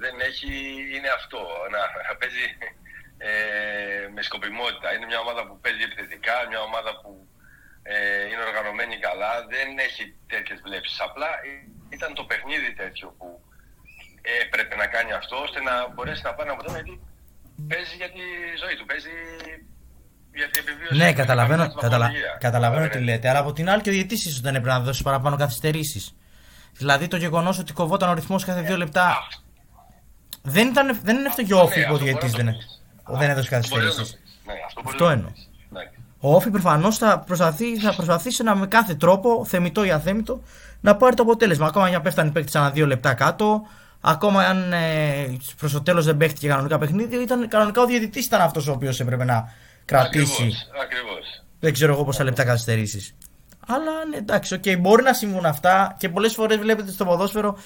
δεν 0.04 0.16
έχει 0.30 0.54
είναι 0.96 1.10
αυτό, 1.20 1.42
να, 1.74 1.82
να 2.08 2.14
παίζει 2.20 2.46
ε, 3.30 3.32
με 4.16 4.22
σκοπιμότητα. 4.28 4.88
Είναι 4.94 5.10
μια 5.12 5.20
ομάδα 5.26 5.42
που 5.48 5.56
παίζει 5.64 5.84
επιθετικά, 5.90 6.36
μια 6.52 6.62
ομάδα 6.70 6.92
που 7.02 7.12
ε, 7.92 7.96
είναι 8.30 8.44
οργανωμένη 8.50 8.96
καλά, 9.08 9.32
δεν 9.54 9.68
έχει 9.88 10.04
τέτοιες 10.34 10.60
βλέψεις. 10.66 10.98
Απλά 11.08 11.30
ε, 11.48 11.50
ήταν 11.96 12.10
το 12.20 12.24
παιχνίδι 12.30 12.70
τέτοιο 12.82 13.08
που 13.18 13.28
έπρεπε 14.44 14.76
να 14.82 14.88
κάνει 14.96 15.12
αυτό, 15.22 15.36
ώστε 15.46 15.60
να 15.68 15.74
μπορέσει 15.94 16.22
να 16.28 16.34
πάει 16.38 16.48
από 16.54 16.62
εδώ, 16.64 16.72
γιατί 16.78 16.94
παίζει 17.70 17.96
για 18.02 18.10
τη 18.18 18.24
ζωή 18.64 18.76
του, 18.80 18.86
παίζει 18.90 19.14
για 20.40 20.48
την 20.52 20.58
επιβίωση 20.64 20.96
Ναι, 21.02 21.10
του, 21.12 21.18
καταλαβαίνω, 21.22 21.64
στην 21.64 21.76
καταλα, 21.86 22.06
βαθμολογία. 22.06 22.38
καταλαβαίνω 22.48 22.84
τι 22.84 22.90
Καταλαβαίνετε. 22.90 23.00
λέτε. 23.00 23.26
Αλλά 23.30 23.40
από 23.44 23.52
την 23.58 23.66
άλλη 23.72 23.82
και 23.82 23.90
ο 23.90 23.94
διαιτή 23.98 24.14
ίσω 24.14 24.40
δεν 24.48 24.56
έπρεπε 24.56 24.76
να 24.78 24.84
δώσει 24.88 25.02
παραπάνω 25.10 25.36
καθυστερήσεις. 25.44 26.16
Δηλαδή 26.82 27.08
το 27.08 27.18
γεγονός 27.18 27.60
ότι 27.60 27.74
κοβόταν 27.74 28.10
ο 28.10 28.14
ρυθμός 28.14 28.46
κάθε 28.46 28.62
δύο 28.62 28.78
λεπτά. 28.78 29.18
Δεν, 30.42 30.68
ήταν, 30.68 31.00
δεν 31.04 31.16
είναι 31.18 31.28
αυτό 31.28 31.44
και 31.44 31.54
ο 31.54 31.60
Όφη 31.60 31.80
Ναι, 31.80 31.86
που 31.86 31.92
ο 31.92 31.94
αυτό 31.96 32.06
διαιτή 32.06 32.26
μπορεί 32.26 32.36
δεν, 32.36 32.46
να 32.46 32.52
το 32.52 32.58
πεις. 32.58 33.18
δεν 33.20 33.30
έδωσε 33.30 33.50
Μπορεί 33.70 33.84
να 33.84 33.90
το 33.90 33.96
καθυστερήσεις. 33.96 34.12
πεις. 34.14 34.20
Ναι, 34.46 34.54
αυτό 34.66 34.82
μπορεί 34.82 34.96
Αυτό 34.96 35.04
να 35.06 35.10
το 35.10 35.18
εννοώ. 35.18 35.32
Πεις. 36.24 36.32
Ναι. 36.32 36.32
Ο 36.32 36.36
Όφη 36.36 36.50
προφανώς 36.50 36.98
θα, 36.98 37.20
προσπαθεί, 37.20 37.80
θα 37.80 37.96
προσπαθήσει 37.96 38.44
να 38.44 38.56
με 38.56 38.68
κάθε 38.68 38.96
τρόπο, 38.96 39.46
θεμητό 39.46 39.84
ή 39.84 39.92
αθέμητο, 39.92 40.42
να 40.82 40.96
πάρει 40.96 41.16
το 41.16 41.24
αποτέλεσμα. 41.24 41.68
Ακόμα 41.68 41.90
και 41.90 41.96
αν 41.96 42.02
πέφτανε 42.02 42.30
οι 42.30 42.32
παίκτες 42.32 42.56
ανά 42.56 42.70
δύο 42.70 42.86
λεπτά 42.86 43.14
κάτω, 43.14 43.62
ακόμα 44.02 44.44
αν 44.44 44.74
ε, 44.74 45.38
προς 45.58 45.72
το 45.72 45.82
τέλος 45.82 46.06
δεν 46.06 46.18
παίχτηκε 46.18 46.48
κανονικά 46.48 46.78
παιχνίδι, 46.78 47.16
ήταν, 47.16 47.48
κανονικά 47.48 47.82
ο 47.82 47.86
διαιτητής 47.86 48.26
ήταν 48.26 48.42
αυτός 48.42 48.68
ο 48.68 48.72
οποίος 48.72 49.00
έπρεπε 49.00 49.24
να 49.24 49.54
κρατήσει. 49.86 50.44
Ακριβώς, 50.44 50.70
ακριβώς. 50.84 51.44
Δεν 51.60 51.74
ξέρω 51.74 51.94
εγώ 51.94 52.04
πόσα 52.04 52.24
λεπτά 52.24 52.44
καθυστερήσεις. 52.44 53.16
Αλλά 53.68 54.06
ναι, 54.10 54.18
εντάξει, 54.18 54.54
οκ, 54.54 54.80
μπορεί 54.80 55.04
να 55.04 55.14
συμβούν 55.14 55.46
αυτά 55.46 55.96
και 56.00 56.10
πολλές 56.10 56.34
φορές 56.34 56.58
βλέπετε 56.58 56.92
στο 56.92 57.06
ποδόσφαιρο 57.06 57.58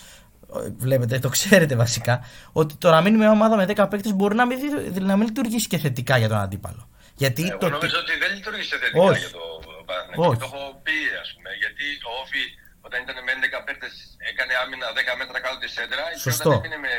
βλέπετε, 0.78 1.20
το 1.20 1.30
ξέρετε 1.30 1.76
βασικά, 1.76 2.20
ότι 2.52 2.76
το 2.76 2.90
να 2.90 3.02
μείνει 3.02 3.18
μια 3.18 3.32
ομάδα 3.32 3.56
με 3.56 3.66
10 3.76 3.88
παίκτες 3.90 4.14
μπορεί 4.14 4.36
να 4.36 4.46
μην, 4.46 4.58
να 5.02 5.18
μην 5.18 5.26
λειτουργήσει 5.26 5.68
και 5.68 5.78
θετικά 5.78 6.18
για 6.18 6.28
τον 6.28 6.38
αντίπαλο. 6.38 6.88
Γιατί 7.24 7.44
Εγώ 7.52 7.60
το... 7.64 7.68
νομίζω 7.76 7.98
ότι 8.04 8.14
δεν 8.24 8.30
λειτουργήσε 8.38 8.76
θετικά 8.82 9.06
Όχι. 9.10 9.20
για 9.24 9.32
το 9.40 9.44
Παναθηναϊκό. 9.90 10.24
Όχι. 10.30 10.40
Το 10.44 10.48
έχω 10.52 10.64
πει, 10.86 10.98
ας 11.24 11.30
πούμε. 11.34 11.50
Γιατί 11.64 11.86
ο 12.10 12.12
Όφη 12.24 12.44
όταν 12.88 12.98
ήταν 13.06 13.18
με 13.28 13.32
11 13.40 13.66
παίκτες 13.68 13.94
έκανε 14.32 14.54
άμυνα 14.64 14.86
10 15.00 15.20
μέτρα 15.22 15.38
κάτω 15.46 15.58
της 15.64 15.72
σέντρα. 15.78 16.06
Και 16.14 16.24
Σωστό. 16.28 16.50
όταν 16.50 16.60
έπινε 16.62 16.78
με 16.86 16.92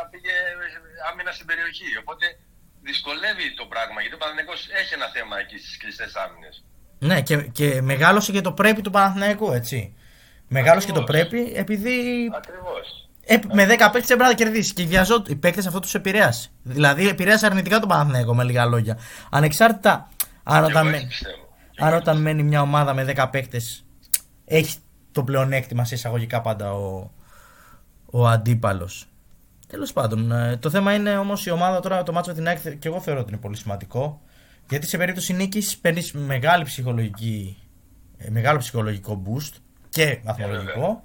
10 0.00 0.12
πήγε 0.12 0.34
άμυνα 1.08 1.30
στην 1.36 1.46
περιοχή. 1.50 1.90
Οπότε 2.02 2.24
δυσκολεύει 2.88 3.46
το 3.60 3.64
πράγμα. 3.72 3.98
Γιατί 4.02 4.14
ο 4.18 4.20
Παναθηναϊκός 4.22 4.60
έχει 4.80 4.92
ένα 4.98 5.08
θέμα 5.16 5.34
εκεί 5.42 5.56
στις 5.64 5.74
κλειστές 5.80 6.10
άμυνες. 6.24 6.54
Ναι, 7.08 7.16
και, 7.28 7.36
και 7.58 7.68
μεγάλωσε 7.90 8.30
και 8.36 8.44
το 8.48 8.52
πρέπει 8.60 8.80
του 8.86 8.94
Παναθηναϊκού, 8.96 9.46
έτσι. 9.60 9.78
Μεγάλωσε 10.56 10.86
και 10.88 10.96
το 11.00 11.04
Ακριβώς. 11.06 11.26
πρέπει 11.28 11.40
επειδή 11.62 11.94
Ακριβώς. 12.40 12.63
Ε, 13.26 13.36
με 13.52 13.64
10 13.66 13.68
παίκτες 13.68 14.10
έπρεπε 14.10 14.22
να 14.24 14.34
κερδίσεις. 14.34 14.72
Και 14.72 14.84
βιαζό, 14.84 15.22
οι 15.26 15.34
παίκτες 15.36 15.66
αυτό 15.66 15.80
τους 15.80 15.94
επηρέασε. 15.94 16.50
Δηλαδή 16.62 17.08
επηρέασε 17.08 17.46
αρνητικά 17.46 17.78
τον 17.78 17.88
Παναθηναϊκό 17.88 18.34
με 18.34 18.44
λίγα 18.44 18.64
λόγια. 18.64 18.98
Ανεξάρτητα 19.30 20.08
αν 20.42 20.64
όταν, 20.64 20.86
με- 20.86 21.04
πιστεύω. 21.08 21.48
αν 21.78 21.94
όταν 21.94 22.20
μένει 22.20 22.42
μια 22.42 22.60
ομάδα 22.60 22.94
με 22.94 23.04
10 23.04 23.28
παίκτες 23.30 23.84
έχει 24.44 24.76
το 25.12 25.22
πλεονέκτημα 25.24 25.84
σε 25.84 25.94
εισαγωγικά 25.94 26.40
πάντα 26.40 26.72
ο, 26.72 27.10
ο 28.06 28.26
αντίπαλος. 28.28 29.06
Τέλος 29.66 29.92
πάντων, 29.92 30.32
ε, 30.32 30.56
το 30.56 30.70
θέμα 30.70 30.94
είναι 30.94 31.16
όμως 31.16 31.46
η 31.46 31.50
ομάδα 31.50 31.80
τώρα, 31.80 32.02
το 32.02 32.12
μάτσο 32.12 32.30
με 32.30 32.36
την 32.36 32.46
ΑΕΚ, 32.46 32.78
και 32.78 32.88
εγώ 32.88 33.00
θεωρώ 33.00 33.20
ότι 33.20 33.30
είναι 33.32 33.40
πολύ 33.40 33.56
σημαντικό. 33.56 34.20
Γιατί 34.68 34.86
σε 34.86 34.96
περίπτωση 34.96 35.32
νίκης 35.32 35.78
παίρνεις 35.78 36.12
μεγάλη 36.12 36.64
ψυχολογική, 36.64 37.56
ε, 38.16 38.30
μεγάλο 38.30 38.58
ψυχολογικό 38.58 39.22
boost 39.26 39.52
και 39.88 40.18
βαθμολογικό. 40.24 41.04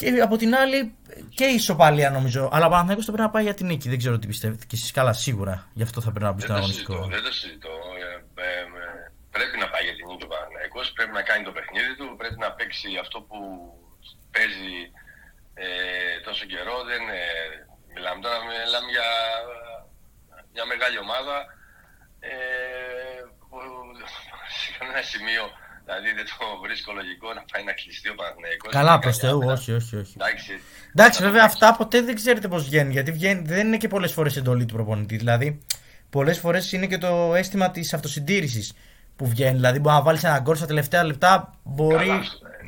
Ε, 0.00 0.04
βέβαια. 0.04 0.16
Και 0.18 0.22
από 0.22 0.36
την 0.36 0.54
άλλη 0.54 0.94
και 1.34 1.44
η 1.44 1.54
ισοπαλία 1.54 2.10
νομίζω. 2.10 2.48
Αλλά 2.52 2.66
ο 2.66 2.68
Παναθηναϊκός 2.68 3.04
το 3.04 3.12
πρέπει 3.12 3.26
να 3.28 3.32
πάει 3.34 3.44
για 3.48 3.54
την 3.54 3.66
νίκη. 3.66 3.88
Δεν 3.88 3.98
ξέρω 3.98 4.18
τι 4.18 4.26
πιστεύετε. 4.26 4.64
Και 4.68 4.76
εσείς 4.78 4.90
καλά, 4.90 5.12
σίγουρα. 5.12 5.54
Γι' 5.78 5.82
αυτό 5.82 6.00
θα 6.00 6.10
πρέπει 6.10 6.24
να 6.24 6.32
μπει 6.32 6.40
Δεν 6.40 6.46
στον 6.48 6.56
το 6.56 6.62
αγωνιστικό. 6.62 6.92
συζητώ. 6.92 7.14
Δεν 7.14 7.22
το 7.28 7.32
συζητώ. 7.40 7.74
Ε, 8.04 8.42
ε, 8.46 8.60
ε, 8.60 9.12
πρέπει 9.34 9.56
να 9.62 9.68
πάει 9.72 9.84
για 9.88 9.96
την 9.98 10.06
νίκη 10.08 10.24
ο 10.28 10.30
Παναθηναϊκός, 10.32 10.86
πρέπει 10.96 11.14
να 11.18 11.22
κάνει 11.28 11.42
το 11.48 11.52
παιχνίδι 11.56 11.92
του, 11.98 12.06
πρέπει 12.20 12.38
να 12.44 12.50
παίξει 12.56 12.88
αυτό 13.04 13.18
που 13.28 13.38
παίζει 14.34 14.76
ε, 15.64 15.66
τόσο 16.26 16.44
καιρό. 16.52 16.76
Δεν, 16.90 17.02
ε, 17.20 17.24
μιλάμε 17.94 18.20
τώρα 18.24 18.38
μιλάμε 18.48 18.90
για 18.96 19.08
μια 20.54 20.64
μεγάλη 20.72 20.98
ομάδα 21.06 21.36
ε, 22.30 22.34
που 23.48 23.56
σε 24.60 24.68
κανένα 24.78 25.02
σημείο 25.12 25.44
δηλαδή 25.84 26.08
δεν 26.18 26.24
το 26.30 26.44
βρίσκω 26.64 26.92
λογικό 26.92 27.26
να 27.38 27.42
πάει 27.52 27.64
να 27.64 27.72
κλειστεί 27.72 28.08
ο 28.08 28.14
Παναθηναϊκός. 28.14 28.72
Καλά, 28.72 28.90
Να 28.90 28.98
προς 28.98 29.16
κάνει 29.16 29.24
Θεού, 29.30 29.38
άμυνα. 29.40 29.52
όχι, 29.58 29.72
όχι, 29.80 29.96
όχι. 30.02 30.14
Εντάξει, 30.20 30.52
Εντάξει, 30.94 31.16
θα 31.18 31.24
το 31.24 31.30
βέβαια 31.30 31.42
παίξεις. 31.46 31.62
αυτά 31.62 31.76
ποτέ 31.80 31.98
δεν 32.02 32.14
ξέρετε 32.14 32.48
πώς 32.48 32.62
βγαίνει. 32.68 32.92
Γιατί 32.92 33.10
βγαίνει, 33.18 33.42
δεν 33.54 33.66
είναι 33.66 33.76
και 33.76 33.88
πολλές 33.88 34.12
φορές 34.12 34.36
εντολή 34.36 34.64
του 34.64 34.74
προπονητή. 34.74 35.16
Δηλαδή, 35.16 35.48
πολλές 36.10 36.38
φορές 36.38 36.72
είναι 36.72 36.86
και 36.86 36.98
το 36.98 37.34
αίσθημα 37.34 37.70
της 37.70 37.94
αυτοσυντήρησης 37.94 38.72
που 39.16 39.24
βγαίνει. 39.28 39.54
Δηλαδή, 39.60 39.78
μπορεί 39.78 39.94
να 39.94 40.02
βάλεις 40.02 40.24
ένα 40.24 40.38
γκολ 40.38 40.56
στα 40.56 40.66
τελευταία 40.66 41.04
λεπτά, 41.04 41.54
μπορεί. 41.62 42.06
Καλά, 42.06 42.18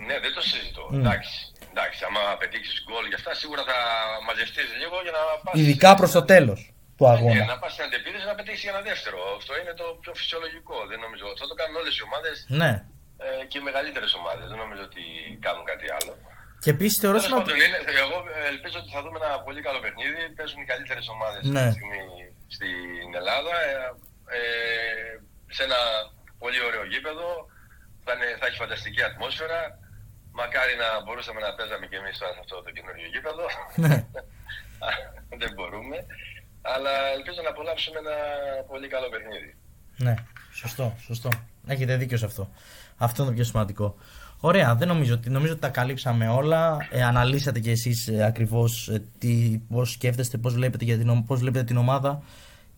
ναι, 0.07 0.17
δεν 0.25 0.33
το 0.37 0.41
συζητώ. 0.51 0.85
Εντάξει. 0.93 1.35
Εντάξει, 1.71 2.01
άμα 2.09 2.21
πετύχεις 2.43 2.75
γκολ 2.87 3.05
για 3.11 3.17
αυτά, 3.21 3.31
σίγουρα 3.41 3.63
θα 3.71 3.77
μαζευτείς 4.29 4.69
λίγο 4.83 4.97
για 5.07 5.15
να 5.19 5.23
πα. 5.45 5.51
Ειδικά 5.61 5.91
προς 5.99 6.11
το 6.17 6.23
τέλος 6.33 6.61
του 6.97 7.05
Ναι, 7.05 7.13
αγώνα. 7.15 7.45
να 7.53 7.59
πας 7.63 7.71
στην 7.75 7.85
αντεπίθεση 7.89 8.25
να 8.33 8.35
πετύχεις 8.39 8.65
ένα 8.73 8.81
δεύτερο. 8.91 9.19
Αυτό 9.39 9.53
είναι 9.61 9.73
το 9.81 9.87
πιο 10.03 10.13
φυσιολογικό. 10.21 10.77
Δεν 10.91 10.99
νομίζω. 11.05 11.25
Αυτό 11.35 11.45
το 11.51 11.55
κάνουν 11.61 11.77
όλες 11.83 11.95
οι 11.99 12.03
ομάδες 12.09 12.37
Ναι. 12.61 12.73
Ε, 13.25 13.45
και 13.51 13.59
οι 13.59 13.65
μεγαλύτερες 13.69 14.13
ομάδες. 14.21 14.47
Δεν 14.51 14.59
νομίζω 14.65 14.83
ότι 14.91 15.03
κάνουν 15.47 15.65
κάτι 15.71 15.87
άλλο. 15.99 16.13
Και 16.63 16.71
επίσης 16.77 16.99
θεωρώ 17.03 17.19
Τέλος 17.19 17.33
ότι. 17.33 17.51
πάντων, 17.51 17.57
είναι, 17.67 17.79
εγώ 18.05 18.17
ελπίζω 18.53 18.77
ότι 18.83 18.91
θα 18.95 19.01
δούμε 19.05 19.19
ένα 19.23 19.31
πολύ 19.47 19.61
καλό 19.67 19.79
παιχνίδι. 19.85 20.21
Παίζουν 20.39 20.61
οι 20.63 20.69
καλύτερες 20.73 21.07
ομάδες 21.15 21.43
Ναι. 21.45 21.61
αυτή 21.61 21.69
τη 21.69 21.75
στιγμή 21.79 22.05
στην 22.57 23.09
Ελλάδα. 23.21 23.55
Ε, 23.71 23.75
ε, 24.39 24.41
σε 25.57 25.63
ένα 25.69 25.81
πολύ 26.43 26.61
ωραίο 26.69 26.85
γήπεδο. 26.93 27.29
Θα, 28.05 28.13
είναι, 28.15 28.29
θα 28.41 28.47
έχει 28.49 28.59
φανταστική 28.65 29.03
ατμόσφαιρα. 29.11 29.61
Μακάρι 30.41 30.75
να 30.83 30.89
μπορούσαμε 31.05 31.41
να 31.41 31.51
παίζαμε 31.57 31.87
και 31.91 31.97
εμείς 32.03 32.19
τώρα 32.19 32.33
σε 32.37 32.41
αυτό 32.45 32.57
το 32.67 32.71
καινούριο 32.77 33.07
γήπεδο. 33.15 33.47
Ναι. 33.85 33.97
Δεν 35.41 35.51
μπορούμε. 35.57 35.97
Αλλά 36.75 36.93
ελπίζω 37.17 37.41
να 37.43 37.51
απολαύσουμε 37.55 37.99
ένα 38.05 38.17
πολύ 38.71 38.89
καλό 38.95 39.09
παιχνίδι. 39.09 39.51
Ναι, 39.97 40.15
σωστό, 40.53 40.97
σωστό. 41.09 41.29
Έχετε 41.67 41.97
δίκιο 41.97 42.17
σε 42.17 42.25
αυτό. 42.25 42.49
Αυτό 42.97 43.23
είναι 43.23 43.31
το 43.31 43.37
πιο 43.37 43.45
σημαντικό. 43.45 43.95
Ωραία, 44.41 44.75
δεν 44.75 44.89
νομίζω 44.89 45.15
ότι, 45.15 45.31
νομίζω 45.31 45.53
ότι 45.53 45.61
τα 45.61 45.69
καλύψαμε 45.69 46.29
όλα. 46.29 46.79
Ε, 46.91 47.03
αναλύσατε 47.03 47.61
κι 47.61 47.71
εσείς 47.71 48.09
ε, 48.09 48.25
ακριβώς 48.25 48.89
ε, 48.89 49.03
τι, 49.19 49.61
πώς 49.69 49.91
σκέφτεστε, 49.93 50.39
πώς 50.39 50.55
βλέπετε, 50.55 50.85
για 50.85 50.99
την, 50.99 51.09
ο- 51.09 51.25
πώς 51.27 51.41
βλέπετε 51.41 51.65
την 51.65 51.77
ομάδα 51.77 52.23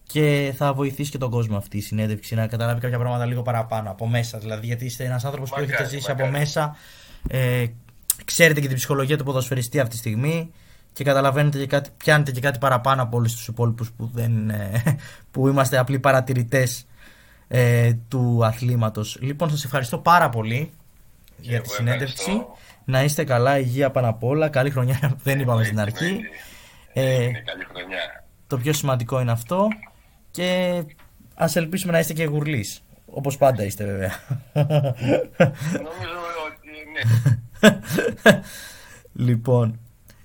και 0.02 0.52
θα 0.56 0.72
βοηθήσει 0.72 1.10
και 1.10 1.18
τον 1.18 1.30
κόσμο 1.30 1.56
αυτή 1.56 1.76
η 1.76 1.80
συνέντευξη 1.80 2.34
να 2.34 2.46
καταλάβει 2.46 2.80
κάποια 2.80 2.98
πράγματα 2.98 3.26
λίγο 3.26 3.42
παραπάνω 3.42 3.90
από 3.90 4.06
μέσα. 4.08 4.38
Δηλαδή, 4.38 4.66
γιατί 4.66 4.84
είστε 4.84 5.04
ένας 5.04 5.24
άνθρωπος 5.24 5.50
που 5.50 5.54
Μακάρι, 5.60 5.72
έχετε 5.74 5.88
ζήσει 5.88 6.10
από 6.10 6.24
μακάρι. 6.24 6.38
μέσα, 6.44 6.76
ε, 7.28 7.64
ξέρετε 8.24 8.60
και 8.60 8.66
την 8.66 8.76
ψυχολογία 8.76 9.18
του 9.18 9.24
ποδοσφαιριστή 9.24 9.78
αυτή 9.80 9.90
τη 9.92 9.96
στιγμή 9.96 10.50
και 10.92 11.04
καταλαβαίνετε 11.04 11.58
και 11.58 11.66
κάτι, 11.66 11.90
πιάνετε 11.96 12.30
και 12.30 12.40
κάτι 12.40 12.58
παραπάνω 12.58 13.02
από 13.02 13.16
όλους 13.16 13.34
τους 13.34 13.48
υπόλοιπους 13.48 13.90
που, 13.92 14.10
δεν, 14.14 14.50
ε, 14.50 14.82
που 15.30 15.48
είμαστε 15.48 15.78
απλοί 15.78 15.98
παρατηρητές 15.98 16.86
ε, 17.48 17.92
του 18.08 18.40
αθλήματος. 18.44 19.18
Λοιπόν, 19.20 19.50
σας 19.50 19.64
ευχαριστώ 19.64 19.98
πάρα 19.98 20.28
πολύ 20.28 20.70
για 21.40 21.54
εγώ 21.54 21.62
τη 21.62 21.68
συνέντευξη. 21.68 22.14
ευχαριστώ. 22.30 22.56
Να 22.84 23.02
είστε 23.04 23.24
καλά, 23.24 23.58
υγεία 23.58 23.90
πάνω 23.90 24.08
απ' 24.08 24.24
όλα. 24.24 24.48
Καλή 24.48 24.70
χρονιά, 24.70 24.98
δεν 25.24 25.40
είπαμε 25.40 25.64
στην 25.64 25.80
αρχή. 25.80 26.20
Ε, 26.92 27.22
Είναι 27.24 27.42
καλή 27.46 27.64
χρονιά. 27.64 28.24
το 28.46 28.58
πιο 28.58 28.72
σημαντικό 28.72 29.20
είναι 29.20 29.30
αυτό. 29.32 29.66
Και 30.30 30.82
ας 31.34 31.56
ελπίσουμε 31.56 31.92
να 31.92 31.98
είστε 31.98 32.12
και 32.12 32.24
γουρλείς. 32.24 32.82
Όπως 33.06 33.36
πάντα 33.36 33.64
είστε 33.64 33.84
βέβαια. 33.84 34.12
Νομίζω 34.52 36.18
ότι 36.46 36.68
ναι. 36.92 38.40
λοιπόν, 39.26 39.80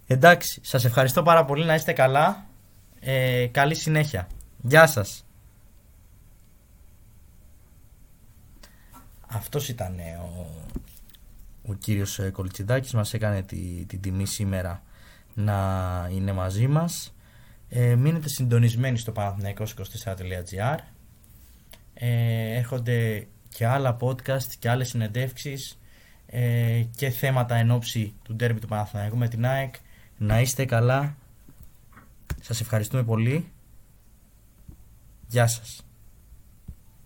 εντάξει, 0.08 0.62
σας 0.64 0.86
ευχαριστώ 0.86 1.24
πάρα 1.24 1.46
πολύ. 1.46 1.66
Να 1.66 1.74
είστε 1.76 1.92
καλά. 1.94 2.46
Ε, 3.00 3.48
καλή 3.52 3.76
συνέχεια. 3.76 4.28
Γεια 4.62 4.88
σας. 4.88 5.26
Αυτός 9.36 9.69
ήταν 9.69 10.00
ε, 10.00 10.19
ο, 10.22 10.48
ο 11.65 11.74
κύριος 11.74 12.19
ε, 12.19 12.30
Κολτσιδάκης. 12.30 12.93
Μας 12.93 13.13
έκανε 13.13 13.41
τη, 13.43 13.86
την 13.88 14.02
τιμή 14.02 14.26
σήμερα 14.26 14.84
να 15.34 16.10
είναι 16.12 16.32
μαζί 16.32 16.67
μας. 16.67 17.15
Ε, 17.69 17.96
μείνετε 17.96 18.30
συντονισμένοι 18.30 18.98
στο 18.98 19.13
panathinaikos24.gr 19.15 20.78
ε, 21.93 22.56
Έρχονται 22.58 23.28
και 23.50 23.65
άλλα 23.67 23.98
podcast 24.00 24.48
και 24.60 24.69
άλλες 24.69 24.89
συνεντεύξεις 24.89 25.80
ε, 26.26 26.84
και 26.96 27.10
θέματα 27.10 27.56
εν 27.56 27.72
ώψη 27.72 28.13
του 28.24 28.36
ντέρμπι 28.36 28.60
του 28.60 28.67
Παναθηναϊκού 28.67 29.17
με 29.17 29.28
την 29.28 29.46
ΑΕΚ. 29.46 29.76
Να 30.17 30.41
είστε 30.41 30.65
καλά. 30.65 31.15
Σας 32.41 32.62
ευχαριστούμε 32.62 33.04
πολύ. 33.04 33.52
Γεια 35.28 35.48
σας. 35.48 35.83